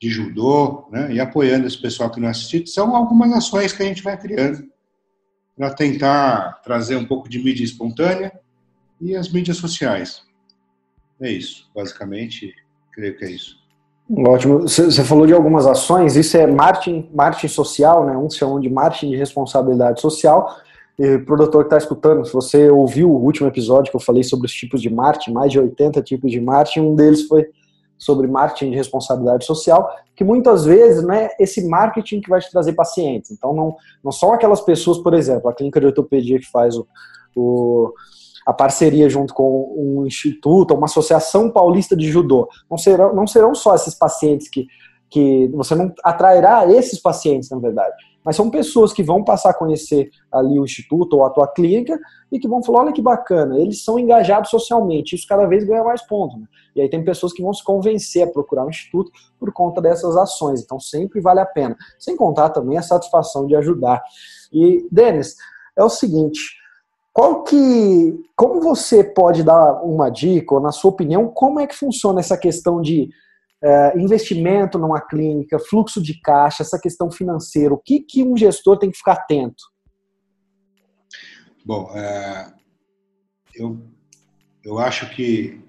de 0.01 0.09
judô, 0.09 0.87
né, 0.91 1.13
e 1.13 1.19
apoiando 1.19 1.67
esse 1.67 1.79
pessoal 1.79 2.09
que 2.09 2.19
não 2.19 2.27
assistiu, 2.27 2.65
são 2.65 2.95
algumas 2.95 3.31
ações 3.33 3.71
que 3.71 3.83
a 3.83 3.85
gente 3.85 4.01
vai 4.01 4.19
criando 4.19 4.67
para 5.55 5.71
tentar 5.75 6.61
trazer 6.63 6.95
um 6.95 7.05
pouco 7.05 7.29
de 7.29 7.37
mídia 7.37 7.63
espontânea 7.63 8.31
e 8.99 9.15
as 9.15 9.31
mídias 9.31 9.57
sociais. 9.57 10.23
é 11.21 11.31
isso. 11.31 11.69
Basicamente, 11.75 12.51
creio 12.91 13.15
que 13.15 13.25
é 13.25 13.31
isso. 13.31 13.60
Ótimo. 14.13 14.67
Você 14.67 15.03
falou 15.03 15.25
de 15.25 15.33
algumas 15.33 15.65
ações, 15.65 16.17
isso 16.17 16.35
é 16.35 16.45
marketing, 16.45 17.09
marketing 17.13 17.47
social, 17.47 18.05
né? 18.05 18.17
Uns 18.17 18.35
chamam 18.35 18.59
de 18.59 18.69
marketing 18.69 19.11
de 19.11 19.15
responsabilidade 19.15 20.01
social. 20.01 20.53
Para 21.25 21.33
o 21.33 21.37
doutor 21.37 21.63
que 21.63 21.67
está 21.67 21.77
escutando, 21.77 22.25
se 22.25 22.33
você 22.33 22.69
ouviu 22.69 23.09
o 23.09 23.23
último 23.23 23.47
episódio 23.47 23.89
que 23.89 23.95
eu 23.95 24.01
falei 24.01 24.23
sobre 24.23 24.45
os 24.45 24.53
tipos 24.53 24.81
de 24.81 24.89
marketing, 24.89 25.31
mais 25.31 25.51
de 25.51 25.59
80 25.59 26.01
tipos 26.01 26.29
de 26.29 26.41
marketing, 26.41 26.81
um 26.81 26.95
deles 26.95 27.25
foi 27.27 27.47
sobre 27.97 28.27
marketing 28.27 28.71
de 28.71 28.75
responsabilidade 28.75 29.45
social, 29.45 29.89
que 30.15 30.23
muitas 30.23 30.65
vezes 30.65 31.03
não 31.03 31.13
é 31.13 31.29
esse 31.39 31.67
marketing 31.67 32.19
que 32.19 32.29
vai 32.29 32.41
te 32.41 32.51
trazer 32.51 32.73
pacientes. 32.73 33.31
Então, 33.31 33.53
não, 33.53 33.75
não 34.03 34.11
são 34.11 34.33
aquelas 34.33 34.59
pessoas, 34.59 34.97
por 34.97 35.13
exemplo, 35.13 35.49
a 35.49 35.53
clínica 35.53 35.79
de 35.79 35.85
ortopedia 35.85 36.39
que 36.39 36.49
faz 36.51 36.75
o, 36.75 36.85
o 37.35 37.93
a 38.45 38.53
parceria 38.53 39.09
junto 39.09 39.33
com 39.33 39.73
um 39.77 40.05
instituto, 40.05 40.73
uma 40.73 40.85
associação 40.85 41.49
paulista 41.49 41.95
de 41.95 42.09
judô. 42.09 42.47
Não 42.69 42.77
serão, 42.77 43.13
não 43.13 43.27
serão 43.27 43.53
só 43.53 43.75
esses 43.75 43.93
pacientes 43.93 44.49
que, 44.49 44.67
que 45.09 45.47
você 45.53 45.75
não 45.75 45.93
atrairá 46.03 46.65
esses 46.71 46.99
pacientes, 46.99 47.49
na 47.49 47.59
verdade. 47.59 47.95
Mas 48.23 48.35
são 48.35 48.49
pessoas 48.49 48.93
que 48.93 49.01
vão 49.01 49.23
passar 49.23 49.49
a 49.49 49.53
conhecer 49.53 50.09
ali 50.31 50.59
o 50.59 50.63
instituto 50.63 51.17
ou 51.17 51.25
a 51.25 51.29
tua 51.29 51.47
clínica 51.47 51.99
e 52.31 52.39
que 52.39 52.47
vão 52.47 52.63
falar, 52.63 52.81
olha 52.81 52.93
que 52.93 53.01
bacana, 53.01 53.59
eles 53.59 53.83
são 53.83 53.97
engajados 53.97 54.49
socialmente, 54.49 55.15
isso 55.15 55.27
cada 55.27 55.45
vez 55.47 55.63
ganha 55.63 55.83
mais 55.83 56.05
ponto. 56.05 56.37
Né? 56.37 56.45
E 56.75 56.81
aí 56.81 56.89
tem 56.89 57.03
pessoas 57.03 57.33
que 57.33 57.41
vão 57.41 57.53
se 57.53 57.63
convencer 57.63 58.23
a 58.23 58.31
procurar 58.31 58.65
o 58.65 58.69
instituto 58.69 59.11
por 59.39 59.51
conta 59.51 59.81
dessas 59.81 60.15
ações, 60.15 60.61
então 60.61 60.79
sempre 60.79 61.19
vale 61.19 61.39
a 61.39 61.45
pena. 61.45 61.75
Sem 61.99 62.15
contar 62.15 62.49
também 62.49 62.77
a 62.77 62.83
satisfação 62.83 63.47
de 63.47 63.55
ajudar. 63.55 64.01
E, 64.53 64.87
Denis, 64.91 65.35
é 65.75 65.83
o 65.83 65.89
seguinte, 65.89 66.60
qual 67.13 67.43
que, 67.43 68.23
como 68.35 68.61
você 68.61 69.03
pode 69.03 69.43
dar 69.43 69.81
uma 69.83 70.09
dica, 70.09 70.55
ou 70.55 70.61
na 70.61 70.71
sua 70.71 70.91
opinião, 70.91 71.27
como 71.27 71.59
é 71.59 71.67
que 71.67 71.75
funciona 71.75 72.19
essa 72.19 72.37
questão 72.37 72.81
de 72.81 73.09
é, 73.61 73.99
investimento 73.99 74.79
numa 74.79 75.01
clínica, 75.01 75.59
fluxo 75.59 76.01
de 76.01 76.19
caixa, 76.21 76.63
essa 76.63 76.79
questão 76.79 77.11
financeira? 77.11 77.73
O 77.73 77.77
que, 77.77 77.99
que 77.99 78.23
um 78.23 78.37
gestor 78.37 78.77
tem 78.77 78.89
que 78.89 78.97
ficar 78.97 79.13
atento? 79.13 79.63
Bom, 81.65 81.91
é, 81.95 82.53
eu, 83.55 83.77
eu 84.63 84.79
acho 84.79 85.09
que 85.13 85.61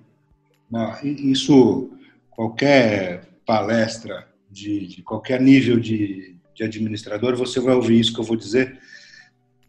não, 0.71 0.99
isso, 1.03 1.91
qualquer 2.31 3.29
palestra 3.45 4.27
de, 4.49 4.87
de 4.87 5.03
qualquer 5.03 5.41
nível 5.41 5.79
de, 5.79 6.39
de 6.55 6.63
administrador, 6.63 7.37
você 7.37 7.61
vai 7.61 7.75
ouvir 7.75 7.99
isso 7.99 8.15
que 8.15 8.21
eu 8.21 8.25
vou 8.25 8.37
dizer 8.37 8.81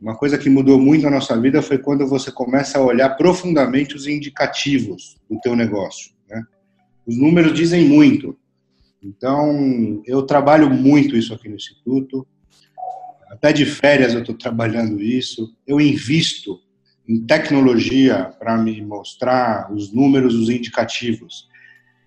uma 0.04 0.18
coisa 0.18 0.38
que 0.38 0.50
mudou 0.50 0.78
muito 0.78 1.08
a 1.08 1.10
nossa 1.10 1.40
vida 1.40 1.62
foi 1.62 1.78
quando 1.78 2.06
você 2.06 2.30
começa 2.30 2.78
a 2.78 2.82
olhar 2.82 3.12
profundamente 3.12 3.96
os 3.96 4.06
indicativos 4.06 5.16
do 5.30 5.40
teu 5.40 5.56
negócio. 5.56 6.12
Né? 6.30 6.44
Os 7.08 7.18
números 7.18 7.54
dizem 7.54 7.86
muito. 7.86 8.38
Então, 9.02 10.04
eu 10.06 10.24
trabalho 10.24 10.70
muito 10.70 11.16
isso 11.16 11.34
aqui 11.34 11.48
no 11.48 11.56
Instituto. 11.56 12.28
Até 13.32 13.54
de 13.54 13.66
férias 13.66 14.14
eu 14.14 14.20
estou 14.20 14.36
trabalhando 14.36 15.02
isso. 15.02 15.56
Eu 15.66 15.80
invisto 15.80 16.60
em 17.08 17.26
tecnologia 17.26 18.26
para 18.38 18.58
me 18.58 18.82
mostrar 18.82 19.72
os 19.72 19.94
números, 19.94 20.36
os 20.36 20.50
indicativos 20.50 21.48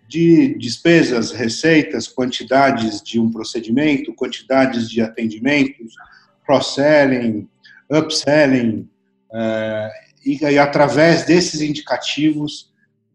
de 0.07 0.55
despesas, 0.59 1.33
receitas, 1.33 2.07
quantidades 2.07 3.03
de 3.03 3.19
um 3.19 3.33
procedimento, 3.33 4.15
quantidades 4.15 4.91
de 4.91 5.01
atendimentos, 5.01 5.95
cross-selling, 6.45 7.49
upselling, 7.91 8.89
uh, 9.31 9.91
e, 10.25 10.39
e 10.43 10.59
através 10.59 11.25
desses 11.25 11.61
indicativos 11.61 12.73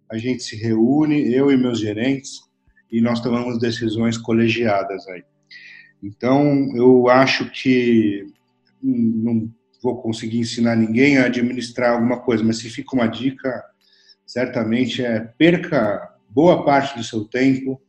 a 0.09 0.17
gente 0.17 0.43
se 0.43 0.55
reúne, 0.55 1.33
eu 1.33 1.51
e 1.51 1.57
meus 1.57 1.79
gerentes, 1.79 2.41
e 2.91 2.99
nós 2.99 3.21
tomamos 3.21 3.57
decisões 3.57 4.17
colegiadas 4.17 5.07
aí. 5.07 5.23
Então, 6.03 6.69
eu 6.75 7.07
acho 7.07 7.49
que 7.51 8.25
não 8.83 9.49
vou 9.81 10.01
conseguir 10.01 10.39
ensinar 10.39 10.75
ninguém 10.75 11.17
a 11.17 11.25
administrar 11.25 11.93
alguma 11.93 12.19
coisa, 12.19 12.43
mas 12.43 12.57
se 12.57 12.69
fica 12.69 12.95
uma 12.95 13.07
dica, 13.07 13.63
certamente 14.25 15.03
é 15.03 15.19
perca 15.19 16.09
boa 16.29 16.63
parte 16.65 16.97
do 16.97 17.03
seu 17.03 17.25
tempo 17.25 17.81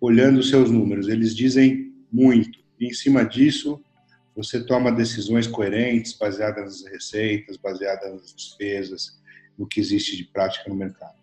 olhando 0.00 0.40
os 0.40 0.48
seus 0.48 0.70
números. 0.70 1.08
Eles 1.08 1.36
dizem 1.36 1.92
muito. 2.10 2.58
E 2.78 2.86
em 2.86 2.92
cima 2.92 3.24
disso, 3.24 3.80
você 4.36 4.64
toma 4.64 4.92
decisões 4.92 5.46
coerentes, 5.46 6.16
baseadas 6.16 6.82
nas 6.82 6.92
receitas, 6.92 7.56
baseadas 7.56 8.12
nas 8.12 8.34
despesas, 8.34 9.18
no 9.58 9.66
que 9.66 9.80
existe 9.80 10.16
de 10.16 10.24
prática 10.24 10.68
no 10.68 10.76
mercado. 10.76 11.20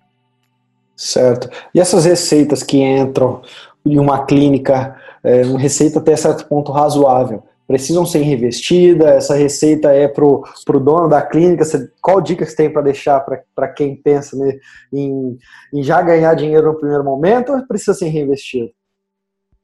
Certo. 0.96 1.50
E 1.74 1.80
essas 1.80 2.06
receitas 2.06 2.63
que 2.63 2.78
entram 2.78 3.41
em 3.86 4.00
uma 4.00 4.26
clínica, 4.26 4.96
é, 5.24 5.43
uma 5.43 5.60
receita 5.60 6.00
até 6.00 6.15
certo 6.15 6.48
ponto 6.48 6.72
razoável, 6.72 7.43
precisam 7.67 8.06
ser 8.06 8.22
revestidas? 8.22 9.08
Essa 9.08 9.36
receita 9.36 9.91
é 9.91 10.08
para 10.08 10.26
o 10.26 10.80
dono 10.80 11.08
da 11.08 11.22
clínica? 11.22 11.65
Você, 11.65 11.91
qual 12.02 12.22
dica 12.22 12.46
você 12.46 12.56
tem 12.56 12.72
para 12.72 12.82
deixar 12.82 13.24
para 13.54 13.67
quem 13.67 13.96
pensa 13.96 14.36
né, 14.38 14.58
em, 14.91 15.38
em, 15.74 15.84
já 15.84 16.02
ganhar 16.02 16.34
dinheiro 16.34 16.67
no 16.67 16.80
primeiro 16.80 17.04
momento 17.04 17.52
ou 17.54 17.67
precisa 17.67 17.93
ser 17.93 18.08
reinvestido? 18.08 18.72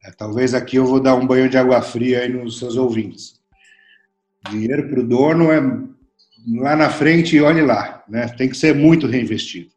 É, 0.04 0.12
talvez 0.12 0.54
aqui 0.54 0.76
eu 0.76 0.86
vou 0.86 1.00
dar 1.00 1.16
um 1.16 1.26
banho 1.26 1.50
de 1.50 1.58
água 1.58 1.82
fria 1.82 2.20
aí 2.20 2.30
nos 2.30 2.60
seus 2.60 2.76
ouvintes. 2.76 3.40
Dinheiro 4.50 4.90
para 4.90 5.00
o 5.00 5.08
dono 5.08 5.50
é 5.52 5.62
lá 6.60 6.76
na 6.76 6.90
frente 6.90 7.38
e 7.38 7.42
olhe 7.42 7.62
lá, 7.62 8.04
né? 8.08 8.28
Tem 8.28 8.50
que 8.50 8.58
ser 8.58 8.76
muito 8.76 9.08
reinvestido. 9.08 9.70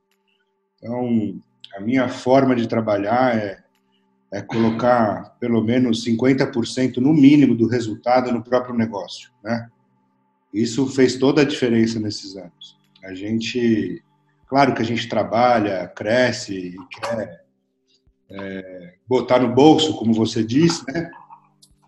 Então, 0.77 1.41
a 1.77 1.81
minha 1.81 2.09
forma 2.09 2.57
de 2.57 2.67
trabalhar 2.67 3.37
é, 3.37 3.63
é 4.33 4.43
colocar 4.43 5.37
pelo 5.39 5.63
menos 5.63 6.05
50% 6.05 6.97
no 6.97 7.15
mínimo 7.15 7.55
do 7.55 7.69
resultado 7.69 8.33
no 8.33 8.43
próprio 8.43 8.75
negócio, 8.75 9.31
né? 9.45 9.69
Isso 10.53 10.87
fez 10.89 11.17
toda 11.17 11.43
a 11.43 11.45
diferença 11.45 12.01
nesses 12.01 12.37
anos. 12.37 12.77
A 13.05 13.15
gente, 13.15 14.03
claro 14.49 14.75
que 14.75 14.83
a 14.83 14.85
gente 14.85 15.09
trabalha, 15.09 15.87
cresce 15.95 16.55
e 16.55 16.77
quer 16.89 17.46
é, 18.31 18.95
botar 19.09 19.39
no 19.39 19.55
bolso, 19.55 19.97
como 19.97 20.13
você 20.13 20.43
disse, 20.45 20.85
né? 20.91 21.11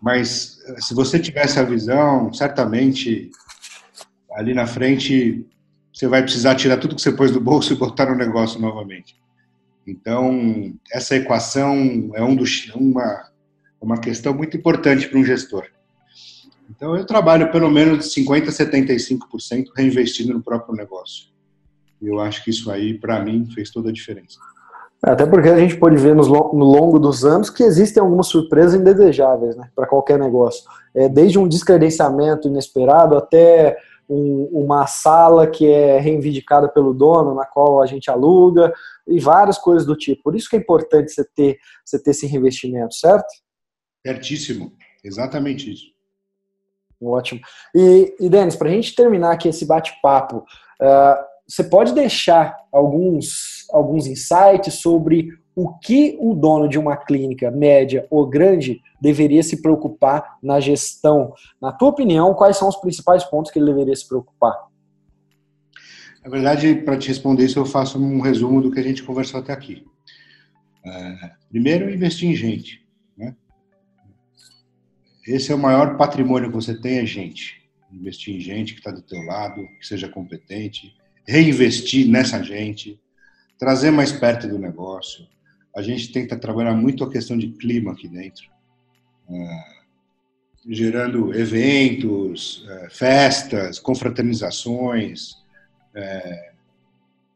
Mas 0.01 0.57
eh, 0.65 0.79
se 0.79 0.93
você 0.93 1.19
tivesse 1.19 1.59
a 1.59 1.63
visão, 1.63 2.31
certamente 2.31 3.29
ali 4.31 4.53
na 4.53 4.65
frente 4.65 5.45
você 5.93 6.07
vai 6.07 6.21
precisar 6.21 6.55
tirar 6.55 6.77
tudo 6.77 6.95
que 6.95 7.01
você 7.01 7.11
pôs 7.11 7.31
do 7.31 7.41
bolso 7.41 7.73
e 7.73 7.77
botar 7.77 8.09
no 8.09 8.15
negócio 8.15 8.59
novamente. 8.59 9.17
Então, 9.85 10.73
essa 10.91 11.15
equação 11.15 12.11
é 12.13 12.23
um 12.23 12.35
dos, 12.35 12.69
uma, 12.75 13.29
uma 13.81 13.97
questão 13.97 14.33
muito 14.33 14.55
importante 14.55 15.07
para 15.07 15.19
um 15.19 15.25
gestor. 15.25 15.65
Então, 16.69 16.95
eu 16.95 17.03
trabalho 17.05 17.51
pelo 17.51 17.69
menos 17.71 18.13
de 18.13 18.21
50% 18.21 18.47
a 18.47 18.51
75% 18.51 19.65
reinvestindo 19.75 20.33
no 20.33 20.43
próprio 20.43 20.75
negócio. 20.75 21.29
E 21.99 22.07
eu 22.07 22.19
acho 22.19 22.43
que 22.43 22.51
isso 22.51 22.69
aí, 22.69 22.97
para 22.97 23.19
mim, 23.19 23.49
fez 23.51 23.71
toda 23.71 23.89
a 23.89 23.93
diferença. 23.93 24.39
Até 25.01 25.25
porque 25.25 25.47
a 25.47 25.57
gente 25.57 25.77
pode 25.77 25.95
ver 25.95 26.13
no 26.13 26.23
longo 26.23 26.99
dos 26.99 27.23
anos 27.23 27.49
que 27.49 27.63
existem 27.63 28.01
algumas 28.01 28.27
surpresas 28.27 28.79
indesejáveis 28.79 29.55
né, 29.55 29.69
para 29.73 29.87
qualquer 29.87 30.19
negócio. 30.19 30.63
É, 30.93 31.07
desde 31.07 31.39
um 31.39 31.47
descredenciamento 31.47 32.49
inesperado 32.49 33.15
até 33.15 33.77
um, 34.09 34.49
uma 34.51 34.87
sala 34.87 35.47
que 35.47 35.67
é 35.67 35.99
reivindicada 35.99 36.67
pelo 36.67 36.93
dono, 36.93 37.33
na 37.33 37.45
qual 37.45 37.81
a 37.81 37.85
gente 37.85 38.09
aluga, 38.09 38.73
e 39.07 39.19
várias 39.19 39.57
coisas 39.57 39.85
do 39.85 39.95
tipo. 39.95 40.23
Por 40.23 40.35
isso 40.35 40.49
que 40.49 40.57
é 40.57 40.59
importante 40.59 41.11
você 41.11 41.23
ter, 41.23 41.57
você 41.85 42.01
ter 42.01 42.11
esse 42.11 42.27
reinvestimento, 42.27 42.93
certo? 42.95 43.27
Certíssimo, 44.05 44.73
exatamente 45.03 45.71
isso. 45.71 45.85
Ótimo. 47.01 47.39
E, 47.73 48.15
e 48.19 48.29
Denis, 48.29 48.57
para 48.57 48.67
a 48.67 48.71
gente 48.71 48.93
terminar 48.93 49.31
aqui 49.31 49.47
esse 49.47 49.65
bate-papo, 49.65 50.39
uh, 50.81 51.28
você 51.49 51.63
pode 51.63 51.93
deixar 51.95 52.55
alguns, 52.71 53.65
alguns 53.71 54.05
insights 54.05 54.75
sobre 54.75 55.29
o 55.55 55.73
que 55.79 56.15
o 56.19 56.35
dono 56.35 56.69
de 56.69 56.77
uma 56.77 56.95
clínica 56.95 57.49
média 57.49 58.05
ou 58.11 58.27
grande 58.27 58.79
deveria 59.01 59.41
se 59.41 59.59
preocupar 59.59 60.37
na 60.43 60.59
gestão. 60.59 61.33
Na 61.59 61.71
tua 61.71 61.89
opinião, 61.89 62.35
quais 62.35 62.55
são 62.55 62.69
os 62.69 62.75
principais 62.75 63.23
pontos 63.23 63.51
que 63.51 63.57
ele 63.57 63.65
deveria 63.65 63.95
se 63.95 64.07
preocupar? 64.07 64.55
Na 66.23 66.29
verdade, 66.29 66.75
para 66.75 66.97
te 66.97 67.07
responder 67.07 67.45
isso, 67.45 67.57
eu 67.57 67.65
faço 67.65 67.99
um 67.99 68.21
resumo 68.21 68.61
do 68.61 68.71
que 68.71 68.79
a 68.79 68.83
gente 68.83 69.01
conversou 69.01 69.39
até 69.39 69.51
aqui. 69.51 69.87
É, 70.85 71.31
primeiro, 71.49 71.89
investir 71.89 72.29
em 72.29 72.35
gente. 72.35 72.87
Né? 73.17 73.35
Esse 75.27 75.51
é 75.51 75.55
o 75.55 75.59
maior 75.59 75.97
patrimônio 75.97 76.49
que 76.49 76.55
você 76.55 76.79
tem, 76.79 76.99
é 76.99 77.05
gente. 77.07 77.67
Investir 77.91 78.35
em 78.35 78.39
gente 78.39 78.73
que 78.73 78.81
está 78.81 78.91
do 78.91 79.01
teu 79.01 79.19
lado, 79.23 79.67
que 79.79 79.87
seja 79.87 80.07
competente, 80.07 80.93
reinvestir 81.29 82.07
nessa 82.07 82.41
gente, 82.41 82.99
trazer 83.59 83.91
mais 83.91 84.11
perto 84.11 84.47
do 84.47 84.57
negócio. 84.57 85.27
A 85.75 85.81
gente 85.83 86.11
tenta 86.11 86.35
trabalhar 86.35 86.73
muito 86.73 87.03
a 87.03 87.11
questão 87.11 87.37
de 87.37 87.49
clima 87.49 87.91
aqui 87.91 88.07
dentro, 88.07 88.49
uh, 89.29 90.71
gerando 90.73 91.31
eventos, 91.35 92.65
uh, 92.65 92.89
festas, 92.89 93.77
confraternizações 93.77 95.33
uh, 95.95 96.49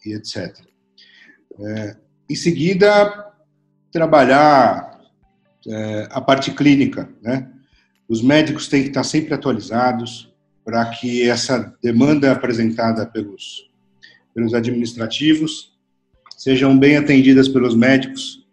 e 0.04 0.14
etc. 0.16 0.58
em 2.30 2.36
seguida, 2.36 3.32
trabalhar 3.92 4.92
a 6.10 6.20
parte 6.20 6.52
clínica, 6.52 7.08
né? 7.22 7.50
Os 8.10 8.22
médicos 8.22 8.68
têm 8.68 8.82
que 8.82 8.90
estar 8.90 9.06
sempre 9.06 9.34
atualizados 9.34 10.34
para 10.66 10.84
que 10.90 11.30
essa 11.30 11.74
demanda 11.82 12.30
apresentada 12.34 13.06
pelos, 13.06 13.72
pelos 14.34 14.54
administrativos 14.54 15.74
sejam 16.38 16.78
bem 16.78 16.98
atendidas 16.98 17.48
pelos 17.48 17.76
médicos 17.76 18.46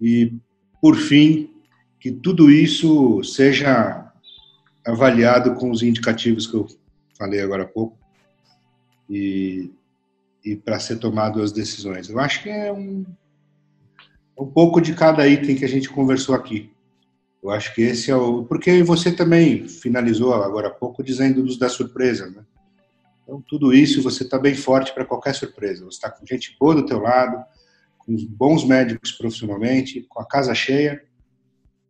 e, 0.00 0.32
por 0.80 0.96
fim, 0.96 1.50
que 1.98 2.10
tudo 2.10 2.50
isso 2.50 3.22
seja 3.22 4.12
avaliado 4.84 5.54
com 5.54 5.70
os 5.70 5.82
indicativos 5.82 6.46
que 6.46 6.54
eu 6.54 6.66
falei 7.18 7.40
agora 7.40 7.62
há 7.62 7.66
pouco 7.66 7.98
e, 9.08 9.70
e 10.44 10.56
para 10.56 10.78
ser 10.78 10.96
tomado 10.96 11.42
as 11.42 11.52
decisões. 11.52 12.08
Eu 12.08 12.18
acho 12.18 12.42
que 12.42 12.48
é 12.48 12.72
um, 12.72 13.04
um 14.38 14.46
pouco 14.46 14.80
de 14.80 14.94
cada 14.94 15.26
item 15.28 15.56
que 15.56 15.64
a 15.64 15.68
gente 15.68 15.88
conversou 15.88 16.34
aqui. 16.34 16.70
Eu 17.42 17.50
acho 17.50 17.74
que 17.74 17.80
esse 17.82 18.10
é 18.10 18.16
o. 18.16 18.44
Porque 18.44 18.82
você 18.82 19.10
também 19.10 19.66
finalizou 19.66 20.34
agora 20.34 20.68
há 20.68 20.70
pouco 20.70 21.02
dizendo 21.02 21.42
dos 21.42 21.58
da 21.58 21.70
surpresa, 21.70 22.28
né? 22.30 22.44
Então, 23.30 23.40
tudo 23.46 23.72
isso 23.72 24.02
você 24.02 24.24
está 24.24 24.36
bem 24.36 24.56
forte 24.56 24.92
para 24.92 25.04
qualquer 25.04 25.36
surpresa. 25.36 25.84
Você 25.84 25.98
está 25.98 26.10
com 26.10 26.26
gente 26.26 26.56
boa 26.58 26.74
do 26.74 26.84
teu 26.84 26.98
lado, 26.98 27.40
com 27.96 28.16
bons 28.28 28.64
médicos 28.64 29.12
profissionalmente, 29.12 30.04
com 30.08 30.20
a 30.20 30.26
casa 30.26 30.52
cheia 30.52 31.00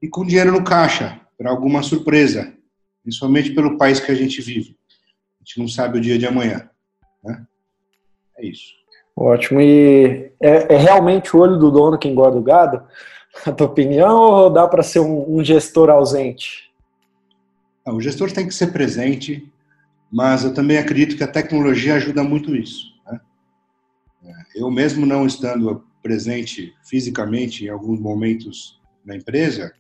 e 0.03 0.07
com 0.07 0.23
dinheiro 0.23 0.53
no 0.53 0.63
caixa 0.63 1.19
para 1.39 1.49
alguma 1.49 1.83
surpresa, 1.83 2.53
principalmente 3.03 3.55
pelo 3.55 3.79
país 3.79 3.99
que 3.99 4.13
a 4.13 4.15
gente 4.15 4.43
vive. 4.43 4.77
A 5.41 5.43
gente 5.43 5.59
não 5.61 5.67
sabe 5.67 5.97
o 5.97 6.01
dia 6.03 6.19
de 6.19 6.27
amanhã. 6.27 6.69
Né? 7.25 7.43
É 8.37 8.45
isso. 8.45 8.75
Ótimo. 9.17 9.63
E 9.63 10.33
é, 10.39 10.75
é 10.75 10.77
realmente 10.77 11.35
o 11.35 11.41
olho 11.41 11.57
do 11.57 11.71
dono 11.71 11.99
que 11.99 12.07
engorda 12.07 12.37
o 12.37 12.43
gado? 12.43 12.83
a 13.47 13.51
tua 13.51 13.67
opinião, 13.67 14.21
ou 14.21 14.51
dá 14.51 14.69
para 14.69 14.83
ser 14.83 15.01
um, 15.01 15.39
um, 15.39 15.43
gestor 15.43 15.89
ausente? 15.89 16.71
Não, 17.87 17.97
o 17.97 18.01
gestor 18.03 18.31
tem 18.31 18.47
que 18.47 18.53
ser 18.53 18.75
presente, 18.75 19.51
mas 20.11 20.45
eu 20.45 20.53
também 20.53 20.79
acredito 20.79 21.17
que 21.17 21.23
a 21.23 21.29
tecnologia 21.29 21.95
ajuda 21.95 22.25
muito 22.25 22.55
isso. 22.57 22.87
Né? 23.07 23.21
É, 24.25 24.33
eu 24.57 24.71
mesmo 24.71 25.07
não 25.07 25.27
estando 25.27 25.85
presente 26.03 26.75
fisicamente 26.83 27.65
em 27.65 27.69
alguns 27.69 28.01
momentos 28.01 28.81
na 29.05 29.15
empresa, 29.17 29.73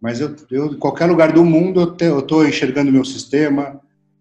mas 0.00 0.20
eu, 0.20 0.34
eu 0.50 0.72
em 0.72 0.78
qualquer 0.78 1.06
lugar 1.06 1.32
do 1.32 1.44
mundo 1.44 1.96
eu 2.00 2.18
estou 2.20 2.46
enxergando 2.46 2.92
meu 2.92 3.04
sistema, 3.04 3.80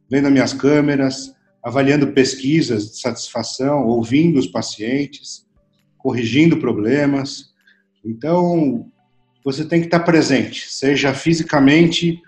vendo 0.10 0.30
minhas 0.30 0.54
câmeras, 0.54 1.34
avaliando 1.64 2.12
pesquisas 2.12 2.92
de 2.92 3.00
satisfação, 3.00 3.88
ouvindo 3.88 4.38
os 4.38 4.48
pacientes, 4.48 5.46
corrigindo 5.98 6.58
problemas. 6.58 7.54
Então, 8.04 8.92
você 9.44 9.64
tem 9.64 9.80
que 9.80 9.88
estar 9.88 10.02
presente, 10.02 10.70
seja 10.70 11.14
fisicamente 11.14 12.22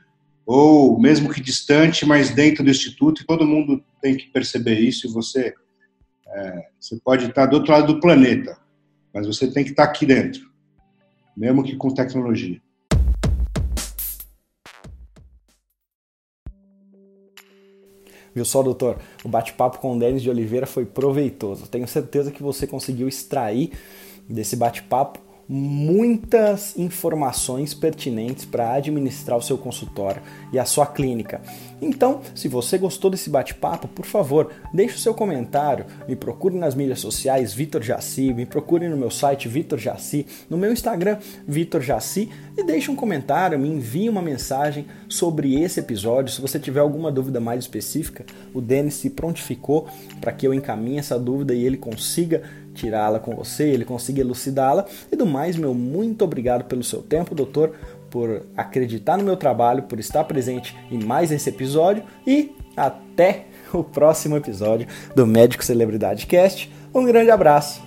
ou 0.46 1.00
mesmo 1.00 1.34
que 1.34 1.42
distante, 1.42 2.06
mas 2.06 2.30
dentro 2.30 2.64
do 2.64 2.70
instituto, 2.70 3.22
e 3.22 3.26
todo 3.26 3.46
mundo 3.46 3.84
tem 4.02 4.16
que 4.16 4.28
perceber 4.28 4.80
isso. 4.80 5.08
E 5.08 5.12
você, 5.12 5.54
é, 6.28 6.68
você 6.80 7.00
pode 7.04 7.26
estar 7.26 7.48
do 7.48 7.56
outro 7.56 7.72
lado 7.72 7.94
do 7.94 8.00
planeta, 8.00 8.58
mas 9.14 9.26
você 9.26 9.52
tem 9.52 9.64
que 9.64 9.72
estar 9.72 9.84
aqui 9.84 10.06
dentro, 10.06 10.50
mesmo 11.36 11.64
que 11.64 11.76
com 11.76 11.90
tecnologia. 11.90 12.62
Viu 18.36 18.44
só, 18.44 18.62
doutor? 18.62 19.00
O 19.24 19.30
bate-papo 19.30 19.80
com 19.80 19.96
o 19.96 20.00
Denis 20.00 20.22
de 20.22 20.30
Oliveira 20.30 20.66
foi 20.66 20.86
proveitoso. 20.86 21.68
Tenho 21.68 21.88
certeza 21.88 22.32
que 22.32 22.44
você 22.44 22.68
conseguiu 22.68 23.08
extrair 23.08 23.72
desse 24.28 24.58
bate-papo 24.58 25.25
muitas 25.48 26.78
informações 26.78 27.74
pertinentes 27.74 28.46
para 28.46 28.74
administrar 28.74 29.38
o 29.38 29.42
seu 29.42 29.58
consultório 29.58 30.22
e 30.52 30.58
a 30.58 30.66
sua 30.66 30.88
clínica. 30.88 31.42
Então, 31.82 32.22
se 32.34 32.48
você 32.48 32.78
gostou 32.78 33.12
desse 33.12 33.30
bate-papo, 33.30 33.88
por 33.88 34.06
favor, 34.06 34.52
deixe 34.74 34.96
o 34.96 35.00
seu 35.00 35.14
comentário, 35.14 35.86
me 36.08 36.16
procure 36.16 36.58
nas 36.58 36.74
mídias 36.74 37.00
sociais 37.00 37.54
Vitor 37.54 37.84
Jaci, 37.84 38.34
me 38.34 38.46
procure 38.46 38.88
no 38.88 38.98
meu 38.98 39.12
site 39.12 39.48
Vitor 39.48 39.78
Jaci, 39.78 40.26
no 40.50 40.58
meu 40.58 40.72
Instagram 40.72 41.18
Vitor 41.48 41.82
Jaci 41.82 42.30
e 42.58 42.64
deixe 42.64 42.90
um 42.90 42.96
comentário, 42.96 43.60
me 43.60 43.70
envie 43.70 44.10
uma 44.10 44.22
mensagem 44.22 44.86
sobre 45.08 45.62
esse 45.62 45.80
episódio. 45.80 46.34
Se 46.34 46.42
você 46.42 46.58
tiver 46.58 46.80
alguma 46.80 47.12
dúvida 47.12 47.40
mais 47.40 47.60
específica, 47.60 48.26
o 48.54 48.62
Denis 48.62 48.96
se 48.96 49.10
prontificou 49.10 49.88
para 50.20 50.32
que 50.32 50.48
eu 50.48 50.54
encaminhe 50.54 50.98
essa 50.98 51.20
dúvida 51.20 51.54
e 51.54 51.66
ele 51.66 51.78
consiga 51.78 52.42
tirá-la 52.76 53.20
com 53.20 53.36
você, 53.36 53.64
ele 53.64 53.86
consiga 53.86 54.22
elucidá-la. 54.22 54.86
E 55.12 55.16
do 55.16 55.26
mais, 55.26 55.56
meu 55.56 55.74
muito 55.74 56.24
obrigado 56.24 56.66
pelo 56.66 56.84
seu 56.84 57.02
tempo, 57.02 57.34
doutor, 57.34 57.76
por 58.10 58.44
acreditar 58.56 59.18
no 59.18 59.24
meu 59.24 59.38
trabalho, 59.38 59.84
por 59.84 60.00
estar 60.00 60.24
presente 60.24 60.76
em 60.92 61.04
mais 61.04 61.32
esse 61.32 61.50
episódio 61.50 62.04
e 62.26 62.56
até 62.76 63.46
o 63.74 63.84
próximo 63.84 64.38
episódio 64.38 64.88
do 65.16 65.26
Médico 65.26 65.64
Celebridade 65.64 66.28
Cast. 66.28 66.72
Um 66.94 67.06
grande 67.06 67.32
abraço 67.32 67.85